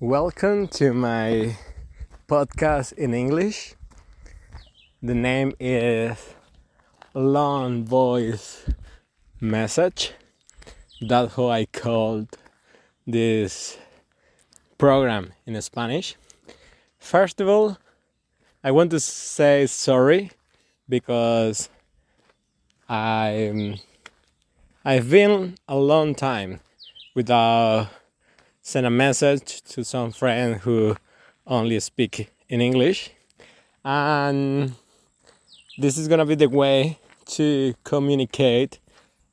Welcome 0.00 0.66
to 0.68 0.92
my 0.92 1.56
podcast 2.26 2.94
in 2.94 3.14
English. 3.14 3.76
The 5.00 5.14
name 5.14 5.52
is 5.60 6.34
Long 7.14 7.84
Voice 7.84 8.68
Message. 9.40 10.12
That's 11.00 11.36
how 11.36 11.48
I 11.48 11.66
called 11.66 12.36
this 13.06 13.78
program 14.78 15.32
in 15.46 15.62
Spanish. 15.62 16.16
First 16.98 17.40
of 17.40 17.48
all, 17.48 17.78
I 18.64 18.72
want 18.72 18.90
to 18.90 18.98
say 18.98 19.64
sorry 19.68 20.32
because 20.88 21.68
I'm 22.88 23.76
I've 24.84 25.08
been 25.08 25.54
a 25.68 25.76
long 25.76 26.16
time 26.16 26.58
without 27.14 27.90
send 28.64 28.86
a 28.86 28.90
message 28.90 29.60
to 29.60 29.84
some 29.84 30.10
friend 30.10 30.56
who 30.62 30.96
only 31.46 31.78
speak 31.80 32.32
in 32.48 32.62
English. 32.62 33.10
And 33.84 34.72
this 35.76 35.98
is 35.98 36.08
gonna 36.08 36.24
be 36.24 36.34
the 36.34 36.48
way 36.48 36.98
to 37.36 37.74
communicate 37.84 38.78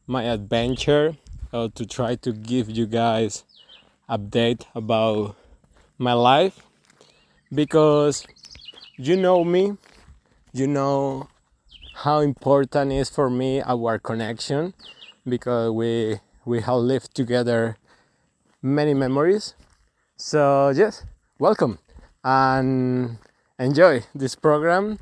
my 0.05 0.23
adventure 0.23 1.16
or 1.53 1.70
to 1.70 1.86
try 1.86 2.16
to 2.16 2.34
give 2.34 2.70
you 2.70 2.86
guys 2.86 3.45
update 4.09 4.66
about 4.75 5.38
my 5.98 6.13
life. 6.13 6.59
Because 7.53 8.25
you 8.98 9.16
know 9.16 9.45
me 9.45 9.77
you 10.53 10.67
know 10.67 11.30
how 12.03 12.20
important 12.20 12.91
is 12.91 13.09
for 13.09 13.30
me 13.30 13.61
our 13.61 13.98
connection 13.98 14.73
because 15.25 15.72
we 15.72 16.20
we 16.44 16.59
have 16.59 16.75
lived 16.77 17.16
together 17.16 17.77
many 18.61 18.93
memories. 18.93 19.55
So, 20.17 20.69
yes, 20.69 21.03
welcome 21.39 21.79
and 22.23 23.17
enjoy 23.58 24.03
this 24.13 24.36
program. 24.36 24.99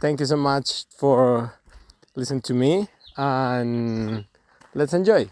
Thank 0.00 0.20
you 0.20 0.26
so 0.26 0.36
much 0.36 0.84
for 0.98 1.54
listening 2.16 2.42
to 2.42 2.54
me 2.54 2.88
and 3.16 4.24
let's 4.74 4.92
enjoy. 4.92 5.30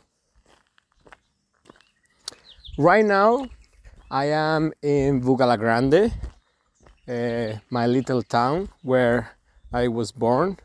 Right 2.78 3.04
now, 3.04 3.48
I 4.10 4.26
am 4.26 4.72
in 4.82 5.20
Bugalagrande, 5.20 6.12
uh, 7.08 7.58
my 7.70 7.86
little 7.86 8.22
town 8.22 8.68
where 8.82 9.30
I 9.72 9.88
was 9.88 10.12
born 10.12 10.58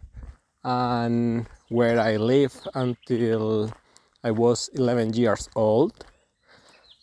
and 0.64 1.48
where 1.70 2.00
I 2.00 2.18
lived 2.18 2.68
until 2.76 3.72
I 4.24 4.30
was 4.30 4.70
11 4.76 5.14
years 5.14 5.50
old 5.56 6.06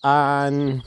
and 0.03 0.83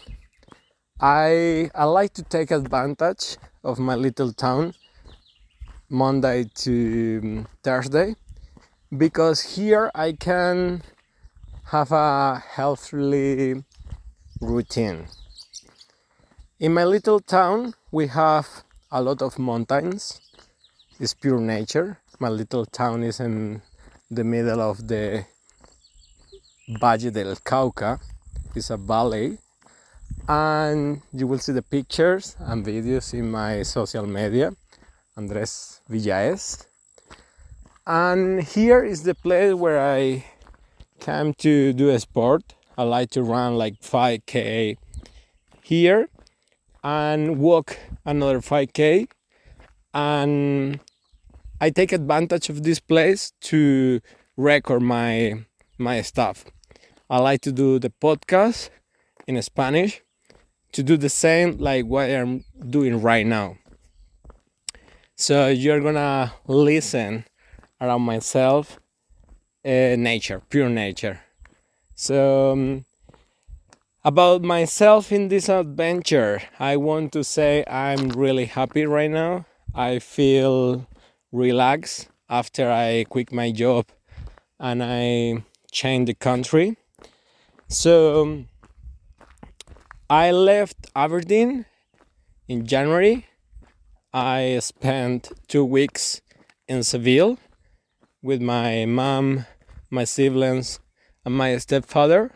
I 1.00 1.70
I 1.76 1.86
like 1.86 2.14
to 2.14 2.24
take 2.24 2.52
advantage 2.52 3.38
of 3.64 3.80
my 3.80 3.96
little 3.96 4.32
town 4.34 4.74
Monday 5.90 6.46
to 6.56 7.20
um, 7.24 7.48
Thursday 7.64 8.16
because 8.96 9.56
here 9.56 9.92
I 9.94 10.14
can 10.14 10.84
have 11.66 11.92
a 11.92 12.44
healthy 12.56 13.64
routine. 14.40 15.08
In 16.60 16.74
my 16.74 16.84
little 16.84 17.20
town, 17.20 17.74
we 17.92 18.08
have 18.08 18.48
a 18.92 19.02
lot 19.02 19.22
of 19.22 19.40
mountains. 19.40 20.22
It's 21.00 21.14
pure 21.14 21.40
nature. 21.40 21.98
My 22.20 22.30
little 22.30 22.66
town 22.66 23.04
is 23.04 23.20
in 23.20 23.62
the 24.10 24.24
middle 24.24 24.62
of 24.62 24.88
the 24.88 25.26
Valle 26.80 27.12
del 27.12 27.36
Cauca, 27.38 28.00
is 28.56 28.70
a 28.70 28.78
ballet. 28.78 29.38
and 30.28 31.02
you 31.14 31.26
will 31.26 31.40
see 31.40 31.52
the 31.52 31.62
pictures 31.62 32.36
and 32.40 32.66
videos 32.66 33.14
in 33.14 33.32
my 33.32 33.64
social 33.64 34.06
media 34.06 34.52
andres 35.18 35.82
villaes. 35.90 36.68
And 37.88 38.44
here 38.44 38.84
is 38.84 39.04
the 39.04 39.16
place 39.16 39.54
where 39.54 39.80
i 39.82 40.24
came 41.00 41.34
to 41.46 41.74
do 41.74 41.90
a 41.90 42.00
sport. 42.00 42.44
I 42.78 42.84
like 42.84 43.10
to 43.12 43.24
run 43.24 43.58
like 43.58 43.82
5k 43.82 44.78
here 45.62 46.10
and 46.84 47.40
walk 47.40 47.78
another 48.06 48.40
5k 48.40 49.08
and 49.94 50.80
i 51.60 51.70
take 51.70 51.92
advantage 51.92 52.50
of 52.50 52.64
this 52.64 52.80
place 52.80 53.34
to 53.42 54.00
record 54.38 54.82
my 54.82 55.46
my 55.78 56.02
stuff 56.02 56.46
I 57.12 57.18
like 57.18 57.42
to 57.42 57.52
do 57.52 57.78
the 57.78 57.90
podcast 57.90 58.70
in 59.28 59.42
Spanish 59.42 60.02
to 60.72 60.82
do 60.82 60.96
the 60.96 61.10
same 61.10 61.58
like 61.58 61.86
what 61.86 62.10
I'm 62.10 62.46
doing 62.70 63.02
right 63.02 63.26
now. 63.28 63.58
So 65.18 65.50
you're 65.50 65.82
gonna 65.82 66.32
listen 66.48 67.26
around 67.82 68.04
myself, 68.04 68.80
uh, 69.66 69.98
nature, 69.98 70.42
pure 70.48 70.70
nature. 70.70 71.20
So 71.96 72.54
um, 72.54 72.86
about 74.06 74.42
myself 74.42 75.12
in 75.12 75.28
this 75.28 75.50
adventure, 75.50 76.42
I 76.60 76.78
want 76.78 77.12
to 77.12 77.26
say 77.26 77.66
I'm 77.68 78.08
really 78.12 78.46
happy 78.46 78.86
right 78.86 79.12
now. 79.12 79.46
I 79.76 80.00
feel 80.00 80.88
relaxed 81.34 82.08
after 82.30 82.72
I 82.72 83.04
quit 83.10 83.34
my 83.34 83.52
job 83.52 83.88
and 84.62 84.82
I 84.82 85.44
changed 85.74 86.08
the 86.08 86.14
country 86.14 86.78
so 87.72 88.22
um, 88.22 88.48
I 90.10 90.32
left 90.32 90.88
Aberdeen 90.94 91.66
in 92.50 92.66
January. 92.68 93.28
I 94.14 94.60
spent 94.62 95.32
two 95.48 95.64
weeks 95.64 96.22
in 96.68 96.84
Seville 96.84 97.38
with 98.22 98.42
my 98.42 98.86
mom, 98.86 99.46
my 99.90 100.04
siblings, 100.04 100.82
and 101.24 101.34
my 101.34 101.58
stepfather, 101.58 102.32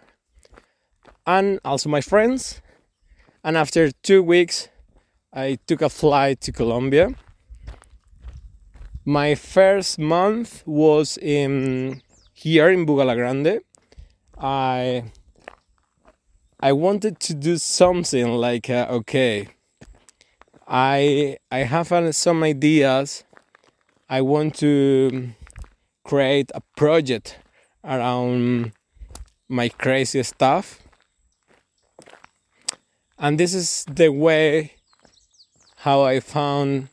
and 1.27 1.59
also 1.65 1.89
my 1.89 1.99
friends. 1.99 2.61
And 3.43 3.57
after 3.57 3.91
two 3.91 4.23
weeks, 4.23 4.69
I 5.33 5.59
took 5.67 5.81
a 5.81 5.89
flight 5.89 6.39
to 6.41 6.53
Colombia. 6.53 7.09
My 9.03 9.35
first 9.35 9.99
month 9.99 10.63
was 10.65 11.17
in 11.17 12.01
here 12.31 12.69
in 12.69 12.85
Bugalagrande. 12.85 13.59
I 14.37 15.11
I 16.59 16.71
wanted 16.71 17.19
to 17.21 17.33
do 17.33 17.57
something 17.57 18.27
like 18.33 18.69
uh, 18.69 18.87
okay, 18.89 19.49
I 20.67 21.37
I 21.51 21.59
have 21.59 21.91
uh, 21.91 22.11
some 22.13 22.43
ideas. 22.43 23.23
I 24.09 24.21
want 24.21 24.55
to 24.59 25.31
create 26.03 26.51
a 26.55 26.61
project 26.77 27.39
around 27.83 28.71
my 29.49 29.67
crazy 29.67 30.23
stuff, 30.23 30.79
and 33.19 33.37
this 33.37 33.53
is 33.53 33.85
the 33.91 34.09
way 34.09 34.75
how 35.77 36.03
I 36.03 36.21
found 36.21 36.87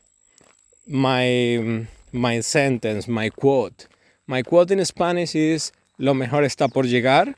my 0.85 1.87
my 2.11 2.41
sentence, 2.41 3.07
my 3.07 3.29
quote. 3.29 3.87
My 4.27 4.41
quote 4.41 4.71
in 4.71 4.83
Spanish 4.83 5.35
is 5.35 5.71
"Lo 5.97 6.13
mejor 6.13 6.43
está 6.43 6.71
por 6.71 6.83
llegar." 6.83 7.33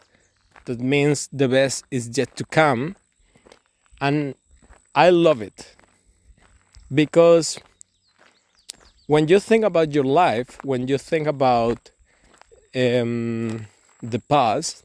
That 0.65 0.79
means 0.79 1.29
the 1.31 1.47
best 1.47 1.85
is 1.91 2.17
yet 2.17 2.35
to 2.35 2.45
come. 2.45 2.95
And 4.01 4.35
i 4.93 5.09
love 5.09 5.41
it. 5.41 5.75
Because 6.93 7.59
when 9.07 9.27
you 9.27 9.39
think 9.39 9.63
about 9.63 9.93
your 9.93 10.03
life 10.03 10.57
when 10.63 10.87
you 10.87 10.97
think 10.97 11.27
about 11.27 11.91
um, 12.75 13.67
the 14.01 14.19
past 14.27 14.83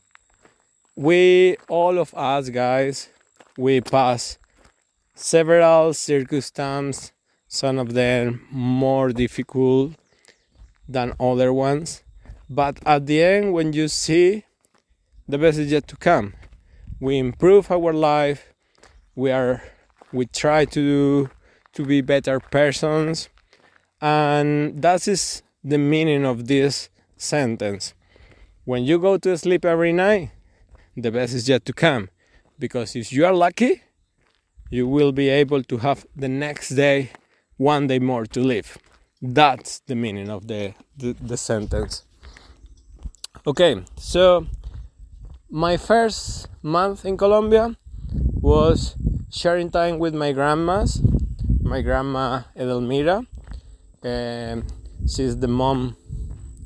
we 0.97 1.57
all 1.69 1.99
of 1.99 2.13
us 2.15 2.49
guys 2.51 3.09
we 3.57 3.81
pass 3.81 4.39
several 5.15 5.93
circumstances. 5.93 7.13
Some 7.49 7.79
of 7.79 7.95
them 7.95 8.47
more 8.51 9.11
difficult 9.11 9.93
than 10.89 11.15
other 11.19 11.53
ones. 11.53 12.03
But 12.49 12.79
at 12.87 13.07
the 13.07 13.23
end 13.23 13.53
when 13.53 13.73
you 13.73 13.89
see 13.89 14.45
the 15.31 15.39
best 15.39 15.59
is 15.59 15.71
yet 15.71 15.87
to 15.89 15.97
come. 15.97 16.35
We 17.01 17.19
improve 17.19 17.71
our 17.71 17.93
life. 17.93 18.53
We 19.15 19.31
are 19.31 19.63
we 20.13 20.27
try 20.27 20.65
to 20.65 20.81
do, 20.81 21.31
to 21.75 21.85
be 21.85 22.01
better 22.01 22.41
persons, 22.41 23.29
and 24.01 24.83
that 24.83 25.07
is 25.07 25.43
the 25.63 25.79
meaning 25.79 26.25
of 26.27 26.49
this 26.49 26.89
sentence. 27.17 27.95
When 28.65 28.85
you 28.85 28.99
go 28.99 29.19
to 29.19 29.39
sleep 29.39 29.65
every 29.65 29.93
night, 29.93 30.31
the 30.97 31.11
best 31.11 31.33
is 31.35 31.49
yet 31.49 31.65
to 31.67 31.73
come, 31.73 32.09
because 32.59 32.97
if 32.97 33.13
you 33.13 33.25
are 33.25 33.33
lucky, 33.33 33.83
you 34.71 34.89
will 34.89 35.13
be 35.13 35.29
able 35.29 35.63
to 35.65 35.79
have 35.79 36.07
the 36.17 36.29
next 36.29 36.71
day 36.71 37.11
one 37.57 37.87
day 37.87 37.99
more 37.99 38.27
to 38.27 38.41
live. 38.41 38.79
That's 39.23 39.81
the 39.81 39.95
meaning 39.95 40.29
of 40.31 40.49
the, 40.49 40.75
the, 40.97 41.13
the 41.13 41.37
sentence. 41.37 42.05
Okay, 43.47 43.85
so 43.97 44.47
my 45.51 45.77
first 45.77 46.47
month 46.63 47.05
in 47.05 47.17
Colombia 47.17 47.77
was 48.41 48.95
sharing 49.31 49.69
time 49.69 49.99
with 49.99 50.15
my 50.15 50.31
grandmas. 50.31 51.03
My 51.63 51.83
grandma 51.83 52.43
Edelmira, 52.57 53.27
um, 54.05 54.67
she's 55.09 55.37
the 55.39 55.49
mom 55.49 55.97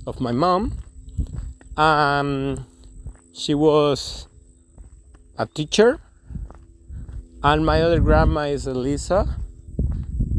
of 0.06 0.20
my 0.20 0.32
mom. 0.32 0.76
Um, 1.78 2.66
she 3.32 3.54
was 3.54 4.28
a 5.38 5.46
teacher, 5.46 5.98
and 7.42 7.64
my 7.64 7.80
other 7.80 8.00
grandma 8.00 8.42
is 8.42 8.66
Elisa. 8.66 9.36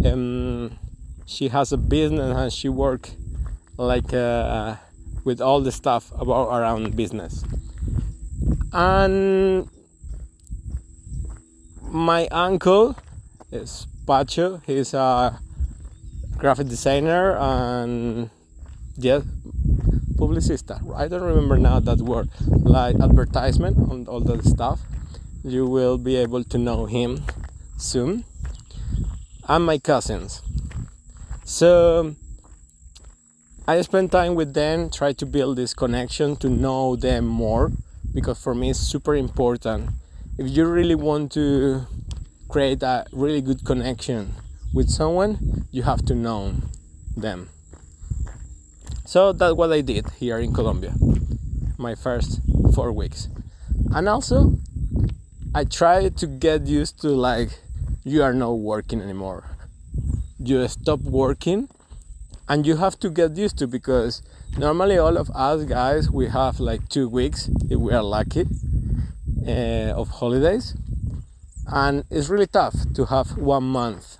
Um, 0.05 0.77
she 1.25 1.47
has 1.47 1.71
a 1.71 1.77
business 1.77 2.37
and 2.37 2.53
she 2.53 2.69
work 2.69 3.09
like 3.77 4.13
uh, 4.13 4.75
with 5.23 5.41
all 5.41 5.61
the 5.61 5.71
stuff 5.71 6.11
about 6.19 6.49
around 6.49 6.95
business. 6.95 7.43
And 8.73 9.69
my 11.81 12.27
uncle 12.27 12.95
is 13.51 13.87
Pacho. 14.05 14.61
He's 14.65 14.93
a 14.93 15.39
graphic 16.37 16.67
designer 16.67 17.37
and 17.37 18.29
yeah, 18.97 19.21
publicista. 20.15 20.79
I 20.95 21.07
don't 21.07 21.23
remember 21.23 21.57
now 21.57 21.79
that 21.79 21.99
word. 21.99 22.29
Like 22.47 22.99
advertisement 22.99 23.77
and 23.77 24.07
all 24.07 24.19
that 24.21 24.43
stuff. 24.43 24.81
You 25.43 25.65
will 25.67 25.97
be 25.97 26.15
able 26.17 26.43
to 26.43 26.57
know 26.57 26.85
him 26.85 27.23
soon. 27.77 28.25
And 29.47 29.65
my 29.65 29.77
cousins. 29.77 30.41
So 31.45 32.15
I 33.67 33.81
spend 33.81 34.11
time 34.11 34.35
with 34.35 34.53
them, 34.53 34.89
try 34.89 35.13
to 35.13 35.25
build 35.25 35.57
this 35.57 35.73
connection 35.73 36.35
to 36.37 36.49
know 36.49 36.95
them 36.95 37.25
more 37.25 37.71
because 38.15 38.41
for 38.41 38.55
me 38.55 38.71
it's 38.71 38.79
super 38.79 39.13
important. 39.13 39.89
If 40.39 40.49
you 40.49 40.65
really 40.65 40.95
want 40.95 41.33
to 41.33 41.85
create 42.47 42.81
a 42.81 43.05
really 43.11 43.41
good 43.41 43.65
connection 43.65 44.33
with 44.73 44.89
someone, 44.89 45.67
you 45.71 45.83
have 45.83 46.05
to 46.05 46.15
know 46.15 46.55
them. 47.15 47.49
So 49.05 49.33
that's 49.33 49.53
what 49.53 49.71
I 49.71 49.81
did 49.81 50.09
here 50.17 50.39
in 50.39 50.53
Colombia, 50.53 50.93
my 51.77 51.93
first 51.93 52.39
four 52.73 52.91
weeks. 52.91 53.27
And 53.93 54.07
also, 54.09 54.57
I 55.53 55.65
tried 55.65 56.17
to 56.17 56.27
get 56.27 56.67
used 56.67 57.01
to 57.01 57.09
like, 57.09 57.59
you 58.03 58.23
are 58.23 58.33
not 58.33 58.53
working 58.53 59.01
anymore. 59.01 59.57
You 60.39 60.67
stop 60.67 61.01
working 61.01 61.69
and 62.47 62.65
you 62.65 62.77
have 62.77 62.97
to 62.99 63.09
get 63.09 63.35
used 63.35 63.57
to 63.59 63.67
because 63.67 64.21
normally 64.57 64.97
all 64.97 65.17
of 65.17 65.29
us 65.31 65.65
guys 65.65 66.09
we 66.09 66.27
have 66.27 66.59
like 66.59 66.87
two 66.87 67.09
weeks 67.09 67.49
if 67.69 67.77
we 67.77 67.93
are 67.93 68.03
lucky 68.03 68.45
uh, 69.45 69.91
of 69.95 70.09
holidays. 70.09 70.75
And 71.67 72.03
it's 72.09 72.29
really 72.29 72.47
tough 72.47 72.75
to 72.93 73.05
have 73.05 73.37
one 73.37 73.63
month. 73.63 74.17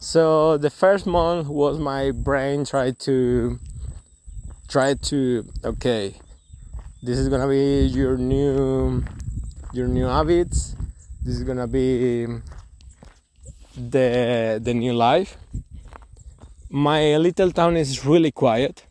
So 0.00 0.56
the 0.56 0.70
first 0.70 1.06
month 1.06 1.48
was 1.48 1.78
my 1.78 2.10
brain 2.10 2.64
tried 2.64 2.98
to 3.00 3.58
try 4.68 4.94
to 4.94 5.46
okay 5.64 6.14
this 7.02 7.18
is 7.18 7.28
gonna 7.28 7.46
be 7.46 7.86
your 7.86 8.16
new 8.16 9.04
your 9.72 9.86
new 9.86 10.06
habits. 10.06 10.74
This 11.22 11.36
is 11.36 11.44
gonna 11.44 11.68
be 11.68 12.26
the 13.76 14.60
the 14.60 14.74
new 14.74 14.92
life. 14.92 15.36
My 16.68 17.16
little 17.16 17.52
town 17.52 17.76
is 17.76 18.04
really 18.04 18.32
quiet 18.32 18.85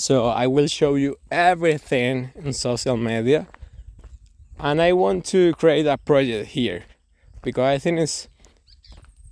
so 0.00 0.26
i 0.26 0.46
will 0.46 0.66
show 0.66 0.94
you 0.94 1.16
everything 1.30 2.30
in 2.44 2.52
social 2.52 2.96
media 2.96 3.46
and 4.58 4.80
i 4.80 4.92
want 4.92 5.24
to 5.24 5.52
create 5.54 5.86
a 5.86 5.98
project 5.98 6.50
here 6.50 6.84
because 7.42 7.64
i 7.64 7.78
think 7.78 7.98
it's 7.98 8.28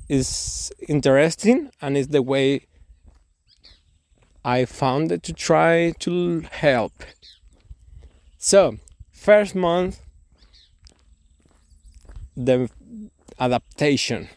is 0.09 0.73
interesting 0.89 1.71
and 1.83 1.97
it's 1.97 2.09
the 2.09 2.23
way 2.23 2.63
I 4.45 4.65
found 4.65 5.13
it 5.13 5.23
to 5.25 5.33
try 5.35 5.93
to 5.99 6.41
help. 6.51 6.93
So, 8.39 8.79
first 9.13 9.55
month, 9.55 10.01
the 12.35 12.71
adaptation. 13.39 14.29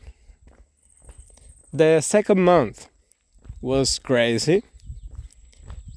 The 1.71 2.01
second 2.01 2.43
month 2.43 2.89
was 3.61 3.99
crazy. 3.99 4.63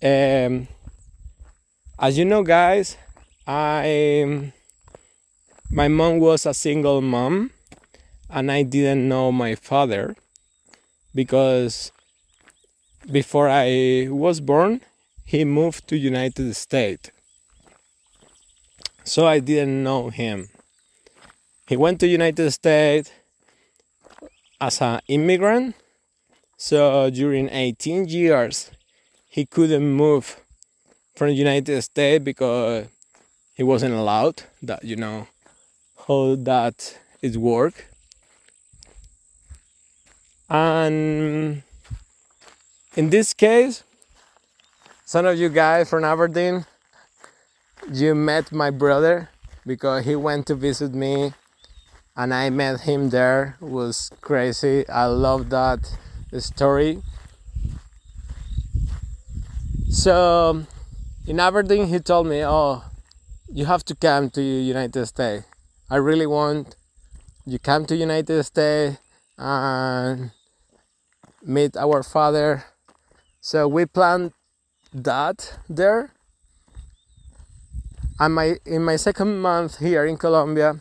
Um, 0.04 0.68
as 1.98 2.18
you 2.18 2.26
know, 2.26 2.42
guys, 2.42 2.98
I 3.46 4.52
my 5.70 5.88
mom 5.88 6.18
was 6.18 6.44
a 6.44 6.52
single 6.52 7.00
mom, 7.00 7.52
and 8.28 8.52
I 8.52 8.64
didn't 8.64 9.08
know 9.08 9.32
my 9.32 9.54
father 9.54 10.14
because 11.14 11.90
before 13.10 13.48
I 13.48 14.08
was 14.10 14.40
born, 14.40 14.82
he 15.24 15.46
moved 15.46 15.88
to 15.88 15.96
United 15.96 16.54
States. 16.54 17.10
So 19.04 19.26
I 19.26 19.38
didn't 19.38 19.82
know 19.82 20.10
him. 20.10 20.50
He 21.66 21.78
went 21.78 21.98
to 22.00 22.06
United 22.06 22.50
States 22.50 23.10
as 24.60 24.82
an 24.82 25.00
immigrant. 25.08 25.76
So 26.58 27.08
during 27.08 27.48
18 27.48 28.06
years, 28.06 28.70
he 29.34 29.44
couldn't 29.44 29.84
move 29.84 30.36
from 31.16 31.26
the 31.26 31.34
United 31.34 31.82
States 31.82 32.22
because 32.22 32.86
he 33.54 33.64
wasn't 33.64 33.92
allowed. 33.92 34.44
That 34.62 34.84
you 34.84 34.94
know 34.94 35.26
how 36.06 36.36
that 36.36 36.96
is 37.20 37.36
work. 37.36 37.86
And 40.48 41.64
in 42.94 43.10
this 43.10 43.34
case, 43.34 43.82
some 45.04 45.26
of 45.26 45.36
you 45.36 45.48
guys 45.48 45.90
from 45.90 46.04
Aberdeen, 46.04 46.64
you 47.90 48.14
met 48.14 48.52
my 48.52 48.70
brother 48.70 49.30
because 49.66 50.04
he 50.04 50.14
went 50.14 50.46
to 50.46 50.54
visit 50.54 50.94
me 50.94 51.32
and 52.14 52.32
I 52.32 52.50
met 52.50 52.82
him 52.82 53.10
there. 53.10 53.56
It 53.60 53.66
was 53.66 54.12
crazy. 54.20 54.88
I 54.88 55.06
love 55.06 55.50
that 55.50 55.80
story. 56.38 57.02
So 59.94 60.50
um, 60.50 60.66
in 61.24 61.38
Aberdeen 61.38 61.86
he 61.86 62.00
told 62.00 62.26
me, 62.26 62.44
"Oh, 62.44 62.82
you 63.48 63.64
have 63.66 63.84
to 63.84 63.94
come 63.94 64.28
to 64.30 64.42
United 64.42 65.06
States. 65.06 65.46
I 65.88 65.96
really 65.96 66.26
want 66.26 66.74
you 67.46 67.60
come 67.60 67.86
to 67.86 67.94
United 67.94 68.42
States 68.42 68.98
and 69.38 70.32
meet 71.44 71.76
our 71.76 72.02
father 72.02 72.64
so 73.40 73.68
we 73.68 73.86
planned 73.86 74.32
that 74.92 75.58
there. 75.68 76.10
And 78.18 78.34
my 78.34 78.56
in 78.66 78.82
my 78.82 78.96
second 78.96 79.38
month 79.38 79.78
here 79.78 80.04
in 80.04 80.16
Colombia, 80.16 80.80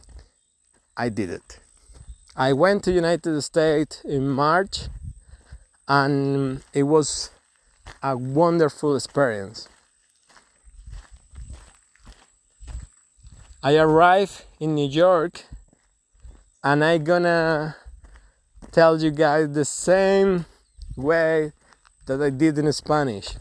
I 0.97 1.09
did 1.09 1.29
it. 1.29 1.59
I 2.35 2.53
went 2.53 2.83
to 2.85 2.91
United 2.91 3.39
States 3.43 4.01
in 4.03 4.27
March 4.27 4.89
and 5.87 6.63
it 6.73 6.83
was 6.83 7.29
a 8.01 8.17
wonderful 8.17 8.95
experience. 8.95 9.69
I 13.61 13.77
arrived 13.77 14.43
in 14.59 14.75
New 14.75 14.87
York 14.87 15.45
and 16.63 16.83
I 16.83 16.97
gonna 16.97 17.77
tell 18.71 19.01
you 19.01 19.11
guys 19.11 19.51
the 19.53 19.65
same 19.65 20.45
way 20.97 21.53
that 22.05 22.21
I 22.21 22.29
did 22.29 22.57
in 22.57 22.71
Spanish 22.73 23.35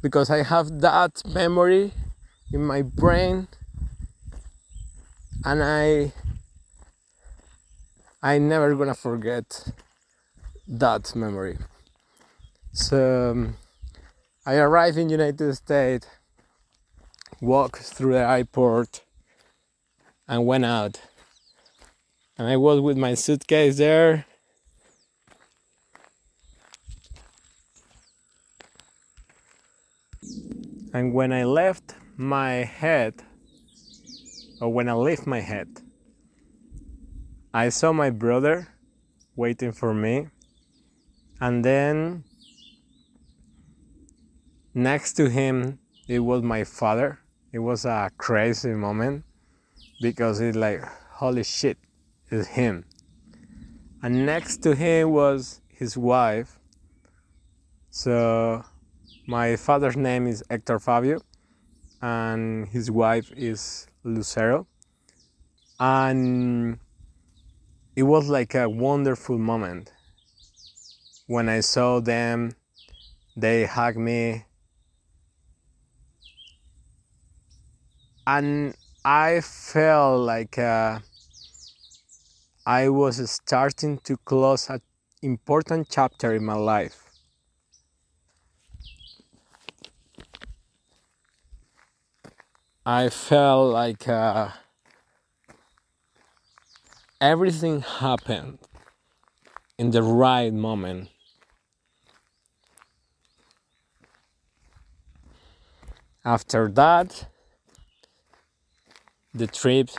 because 0.00 0.30
I 0.30 0.42
have 0.42 0.80
that 0.80 1.22
memory 1.26 1.92
in 2.52 2.64
my 2.64 2.82
brain 2.82 3.48
and 5.44 5.62
I 5.62 6.12
I 8.22 8.38
never 8.38 8.74
gonna 8.74 8.94
forget 8.94 9.68
that 10.66 11.14
memory. 11.14 11.58
So 12.74 13.30
um, 13.30 13.56
I 14.44 14.56
arrived 14.56 14.98
in 14.98 15.08
United 15.08 15.54
States, 15.54 16.06
walked 17.40 17.78
through 17.82 18.12
the 18.12 18.28
airport, 18.28 19.02
and 20.28 20.44
went 20.44 20.66
out. 20.66 21.00
And 22.36 22.46
I 22.46 22.58
was 22.58 22.80
with 22.80 22.98
my 22.98 23.14
suitcase 23.14 23.78
there 23.78 24.26
And 30.94 31.12
when 31.12 31.32
I 31.32 31.42
left 31.42 31.96
my 32.16 32.52
head, 32.62 33.14
or 34.60 34.72
when 34.72 34.88
I 34.88 34.92
left 34.92 35.26
my 35.26 35.40
head, 35.40 35.66
I 37.52 37.68
saw 37.70 37.92
my 37.92 38.10
brother 38.10 38.68
waiting 39.34 39.72
for 39.72 39.92
me. 39.92 40.28
And 41.40 41.64
then 41.64 42.22
next 44.74 45.12
to 45.14 45.30
him, 45.30 45.78
it 46.08 46.18
was 46.18 46.42
my 46.42 46.64
father. 46.64 47.20
It 47.52 47.60
was 47.60 47.84
a 47.84 48.10
crazy 48.18 48.70
moment 48.70 49.24
because 50.00 50.40
it's 50.40 50.56
like 50.56 50.82
holy 51.12 51.44
shit 51.44 51.78
is 52.30 52.48
him. 52.48 52.84
And 54.02 54.26
next 54.26 54.58
to 54.64 54.74
him 54.74 55.12
was 55.12 55.60
his 55.68 55.96
wife. 55.96 56.58
So 57.90 58.64
my 59.26 59.56
father's 59.56 59.96
name 59.96 60.26
is 60.26 60.42
Hector 60.50 60.80
Fabio 60.80 61.20
and 62.02 62.68
his 62.68 62.90
wife 62.90 63.32
is 63.36 63.86
Lucero. 64.02 64.66
And 65.78 66.78
it 67.94 68.02
was 68.02 68.28
like 68.28 68.54
a 68.54 68.68
wonderful 68.68 69.38
moment. 69.38 69.92
When 71.26 71.48
I 71.48 71.60
saw 71.60 72.00
them 72.00 72.56
they 73.36 73.64
hugged 73.64 73.98
me 73.98 74.44
and 78.26 78.74
I 79.04 79.40
felt 79.40 80.20
like 80.20 80.58
uh, 80.58 81.00
I 82.66 82.88
was 82.88 83.30
starting 83.30 83.98
to 84.04 84.16
close 84.16 84.70
an 84.70 84.80
important 85.22 85.88
chapter 85.90 86.34
in 86.34 86.44
my 86.44 86.54
life. 86.54 87.10
I 92.86 93.08
felt 93.08 93.72
like 93.72 94.08
uh, 94.08 94.50
everything 97.20 97.80
happened 97.80 98.58
in 99.78 99.90
the 99.90 100.02
right 100.02 100.52
moment. 100.52 101.08
After 106.24 106.68
that, 106.70 107.26
the 109.34 109.48
trip 109.48 109.90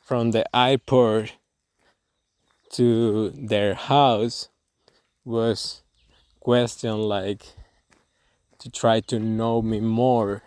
from 0.00 0.30
the 0.30 0.44
airport 0.56 1.34
to 2.70 3.30
their 3.30 3.74
house 3.74 4.48
was 5.24 5.82
question 6.40 6.96
like 7.02 7.44
to 8.58 8.70
try 8.70 9.00
to 9.00 9.18
know 9.18 9.60
me 9.60 9.80
more. 9.80 10.42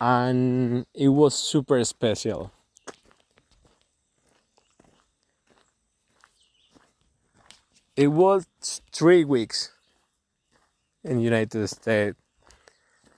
And 0.00 0.86
it 0.94 1.08
was 1.08 1.34
super 1.34 1.82
special. 1.84 2.52
It 7.96 8.08
was 8.08 8.46
three 8.92 9.24
weeks 9.24 9.72
in 11.02 11.18
united 11.18 11.66
states. 11.68 12.18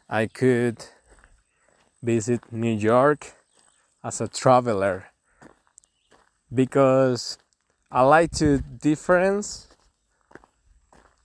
I 0.08 0.26
could 0.26 0.87
visit 2.02 2.40
New 2.52 2.75
York 2.75 3.33
as 4.05 4.21
a 4.21 4.28
traveler 4.28 5.07
because 6.52 7.38
I 7.90 8.02
like 8.02 8.31
to 8.33 8.59
difference 8.59 9.69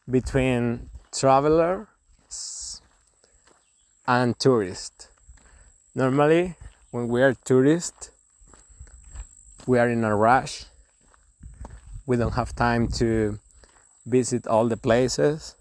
between 0.10 0.90
travelers 1.12 2.82
and 4.08 4.38
tourists. 4.38 5.10
Normally, 5.96 6.56
when 6.92 7.08
we 7.08 7.22
are 7.22 7.34
tourists, 7.34 8.12
we 9.66 9.80
are 9.80 9.90
in 9.90 10.04
a 10.04 10.16
rush. 10.16 10.66
We 12.06 12.18
don't 12.18 12.34
have 12.34 12.56
time 12.56 12.88
to 13.00 13.40
visit 14.06 14.46
all 14.48 14.68
the 14.68 14.78
places. 14.78 15.56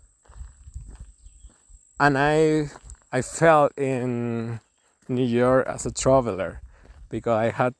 And 2.00 2.18
I 2.18 2.70
I 3.12 3.22
felt 3.22 3.78
in 3.78 4.60
New 5.08 5.24
York 5.24 5.66
as 5.66 5.84
a 5.86 5.90
traveler 5.90 6.60
because 7.08 7.36
I 7.36 7.50
had 7.50 7.74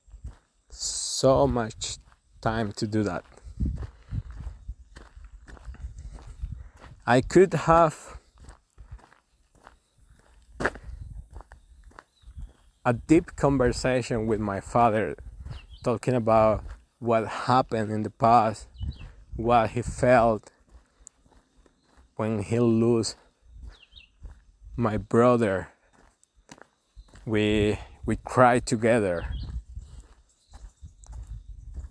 so 0.68 1.46
much 1.46 1.98
time 2.40 2.72
to 2.72 2.86
do 2.86 3.02
that. 3.04 3.24
I 7.06 7.20
could 7.20 7.52
have 7.54 8.18
a 12.84 12.92
deep 12.92 13.36
conversation 13.36 14.26
with 14.26 14.40
my 14.40 14.60
father 14.60 15.16
talking 15.84 16.14
about 16.14 16.64
what 16.98 17.26
happened 17.26 17.90
in 17.92 18.02
the 18.02 18.10
past, 18.10 18.66
what 19.36 19.70
he 19.70 19.82
felt 19.82 20.50
when 22.16 22.42
he 22.42 22.58
lost 22.58 23.16
my 24.76 24.96
brother 24.96 25.68
we 27.26 27.78
we 28.04 28.16
cry 28.16 28.58
together. 28.58 29.26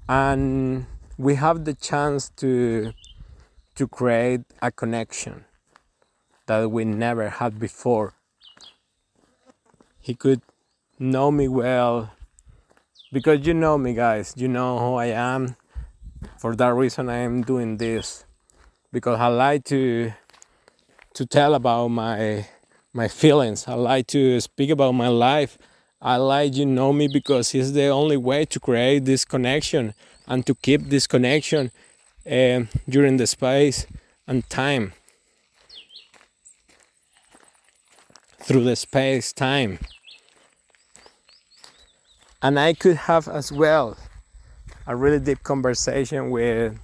And 0.10 0.88
we 1.18 1.36
have 1.36 1.66
the 1.66 1.74
chance 1.74 2.30
to 2.38 2.94
to 3.76 3.88
create 3.88 4.42
a 4.62 4.72
connection 4.72 5.46
that 6.48 6.70
we 6.70 6.84
never 6.84 7.30
had 7.30 7.60
before. 7.60 8.14
He 10.00 10.14
could 10.14 10.42
know 11.00 11.32
me 11.32 11.48
well 11.48 12.12
because 13.12 13.46
you 13.48 13.54
know 13.54 13.78
me 13.78 13.94
guys. 13.94 14.34
You 14.36 14.48
know 14.48 14.80
who 14.80 14.96
i 14.96 15.06
am. 15.08 15.56
For 16.38 16.56
that 16.56 16.74
reason 16.74 17.10
i 17.10 17.18
am 17.18 17.42
doing 17.42 17.78
this 17.78 18.26
because 18.92 19.20
i 19.20 19.28
like 19.28 19.64
to 19.64 20.14
to 21.14 21.26
tell 21.26 21.56
about 21.56 21.88
my 21.88 22.46
my 22.94 23.08
feelings. 23.08 23.68
I 23.68 23.74
like 23.74 24.08
to 24.08 24.40
speak 24.42 24.70
about 24.70 24.94
my 24.94 25.08
life. 25.08 25.58
I 26.02 26.18
like 26.18 26.56
you 26.56 26.66
know 26.66 26.92
me 26.92 27.08
because 27.08 27.54
it's 27.54 27.72
the 27.72 27.88
only 27.88 28.18
way 28.18 28.46
to 28.46 28.60
create 28.60 29.06
this 29.06 29.24
connection 29.24 29.94
and 30.28 30.46
to 30.48 30.56
keep 30.56 30.90
this 30.90 31.08
connection 31.08 31.72
uh, 32.26 32.62
during 32.90 33.18
the 33.18 33.28
space 33.28 33.86
and 34.28 34.48
time. 34.50 34.94
Through 38.44 38.64
the 38.64 38.76
space 38.76 39.32
time. 39.32 39.80
And 42.42 42.60
I 42.60 42.74
could 42.74 42.98
have 42.98 43.28
as 43.28 43.52
well 43.52 43.98
a 44.88 44.96
really 44.96 45.20
deep 45.20 45.44
conversation 45.44 46.32
with 46.32 46.78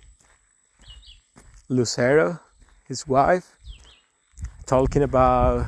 Lucero, 1.68 2.40
his 2.88 3.08
wife, 3.08 3.58
talking 4.68 5.02
about 5.02 5.66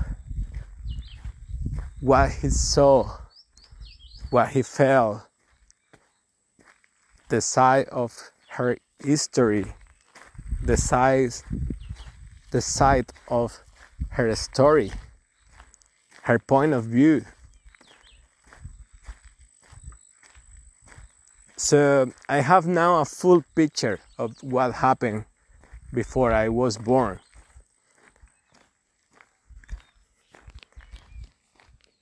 what 2.01 2.31
he 2.31 2.49
saw, 2.49 3.17
what 4.29 4.49
he 4.49 4.61
felt, 4.61 5.21
the 7.27 7.41
side 7.41 7.87
of 7.89 8.31
her 8.51 8.77
history, 9.03 9.65
the 10.63 10.77
size, 10.77 11.43
the 12.51 12.61
side 12.61 13.11
of 13.27 13.59
her 14.11 14.33
story, 14.35 14.91
her 16.23 16.39
point 16.39 16.73
of 16.73 16.85
view. 16.85 17.25
So 21.57 22.13
I 22.29 22.39
have 22.39 22.65
now 22.65 23.01
a 23.01 23.05
full 23.05 23.43
picture 23.55 23.99
of 24.17 24.41
what 24.41 24.75
happened 24.75 25.25
before 25.93 26.31
I 26.31 26.47
was 26.47 26.77
born. 26.77 27.19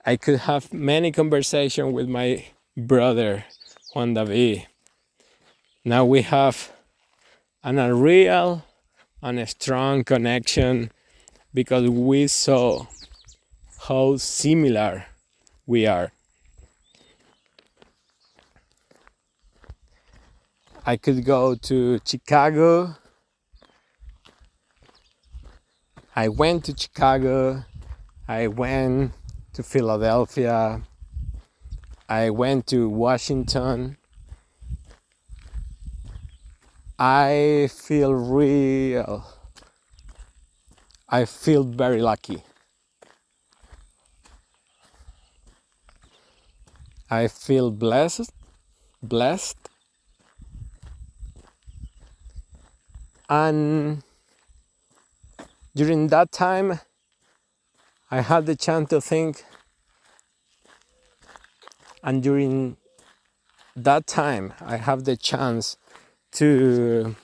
I 0.04 0.16
could 0.16 0.40
have 0.40 0.72
many 0.72 1.12
conversations 1.12 1.92
with 1.92 2.08
my 2.08 2.46
brother 2.76 3.44
Juan 3.94 4.14
David. 4.14 4.66
Now 5.84 6.04
we 6.04 6.22
have 6.22 6.72
an 7.64 7.78
a 7.78 7.94
real 7.94 8.64
and 9.20 9.38
a 9.38 9.46
strong 9.46 10.04
connection 10.04 10.92
because 11.52 11.88
we 11.90 12.28
saw 12.28 12.86
how 13.88 14.16
similar 14.16 15.06
we 15.66 15.86
are. 15.86 16.12
I 20.86 20.96
could 20.96 21.24
go 21.24 21.54
to 21.54 22.00
Chicago. 22.04 22.96
I 26.16 26.28
went 26.28 26.64
to 26.64 26.74
Chicago. 26.76 27.64
I 28.26 28.46
went 28.46 29.12
to 29.58 29.64
Philadelphia. 29.64 30.80
I 32.08 32.30
went 32.30 32.68
to 32.68 32.88
Washington. 32.88 33.96
I 36.96 37.68
feel 37.74 38.14
real. 38.14 39.26
I 41.08 41.24
feel 41.24 41.64
very 41.64 42.00
lucky. 42.00 42.44
I 47.10 47.26
feel 47.26 47.72
blessed, 47.72 48.30
blessed, 49.02 49.58
and 53.28 54.04
during 55.74 56.06
that 56.14 56.30
time, 56.30 56.78
I 58.10 58.20
had 58.20 58.46
the 58.46 58.56
chance 58.56 58.88
to 58.90 59.00
think 59.00 59.44
and 62.02 62.22
during 62.22 62.76
that 63.76 64.06
time 64.06 64.54
I 64.60 64.76
have 64.76 65.04
the 65.04 65.16
chance 65.16 65.76
to 66.32 67.16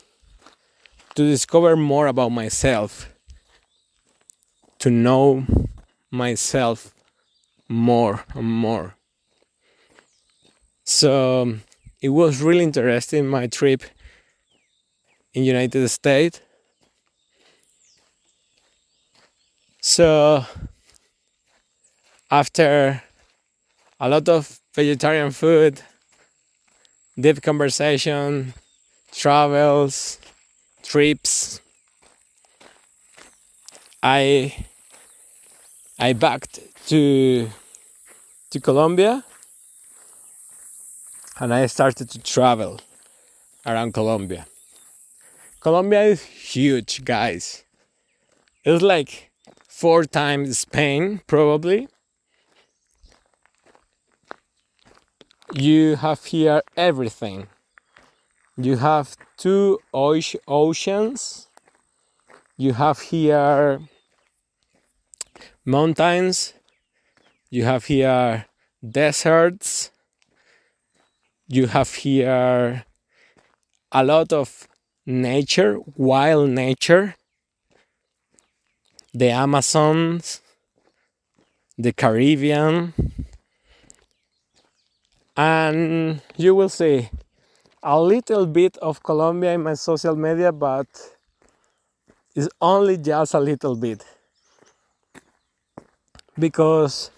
to 1.15 1.23
discover 1.25 1.77
more 1.77 2.07
about 2.07 2.31
myself 2.31 3.09
to 4.81 4.91
know 4.91 5.47
myself 6.11 6.93
more 7.69 8.25
and 8.35 8.47
more. 8.47 8.97
So 10.85 11.57
it 12.03 12.11
was 12.11 12.43
really 12.43 12.65
interesting 12.65 13.27
my 13.27 13.47
trip 13.47 13.83
in 15.33 15.45
United 15.45 15.89
States. 15.89 16.41
So 19.81 20.45
after 22.41 23.03
a 24.01 24.09
lot 24.09 24.29
of 24.29 24.61
vegetarian 24.75 25.31
food 25.31 25.81
deep 27.25 27.41
conversation 27.49 28.53
travels 29.13 30.19
trips 30.83 31.61
i 34.03 34.53
i 36.07 36.13
backed 36.13 36.59
to 36.89 37.49
to 38.51 38.59
colombia 38.61 39.25
and 41.41 41.53
I 41.53 41.67
started 41.67 42.09
to 42.11 42.19
travel 42.21 42.81
around 43.67 43.93
Colombia. 43.93 44.47
Colombia 45.61 46.03
is 46.05 46.23
huge, 46.23 47.05
guys. 47.05 47.65
It's 48.65 48.83
like 48.83 49.31
four 49.67 50.05
times 50.05 50.59
Spain, 50.59 51.21
probably. 51.27 51.89
You 55.55 55.97
have 55.97 56.25
here 56.25 56.63
everything. 56.77 57.47
You 58.57 58.77
have 58.77 59.17
two 59.37 59.81
oceans. 59.93 61.49
You 62.57 62.73
have 62.75 63.01
here 63.01 63.81
mountains. 65.65 66.55
You 67.51 67.65
have 67.65 67.85
here 67.85 68.47
deserts 68.89 69.91
you 71.49 71.67
have 71.67 71.95
here 71.95 72.85
a 73.93 74.05
lot 74.05 74.33
of 74.33 74.67
nature, 75.07 75.79
wild 75.95 76.51
nature, 76.51 77.17
the 79.13 79.31
Amazons, 79.31 80.41
the 81.77 81.93
Caribbean, 81.93 82.95
and 85.37 86.21
you 86.37 86.55
will 86.55 86.69
see. 86.69 87.11
A 87.83 88.01
little 88.01 88.47
bit 88.47 88.79
of 88.79 89.03
Colombia 89.03 89.53
in 89.53 89.63
my 89.63 89.75
social 89.75 90.17
media, 90.17 90.53
but 90.53 90.87
it's 92.35 92.49
only 92.61 92.97
just 92.97 93.35
a 93.35 93.41
little 93.41 93.77
bit. 93.77 94.05
Because 96.39 97.11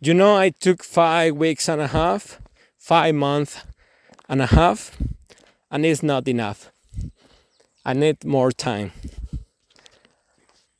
you 0.00 0.14
know, 0.14 0.34
I 0.34 0.50
took 0.50 0.82
five 0.82 1.36
weeks 1.36 1.68
and 1.68 1.80
a 1.80 1.88
half 1.88 2.40
five 2.80 3.14
months 3.14 3.62
and 4.28 4.40
a 4.40 4.46
half 4.46 4.96
and 5.70 5.84
it's 5.84 6.02
not 6.02 6.26
enough. 6.26 6.72
I 7.84 7.92
need 7.92 8.24
more 8.24 8.50
time. 8.50 8.92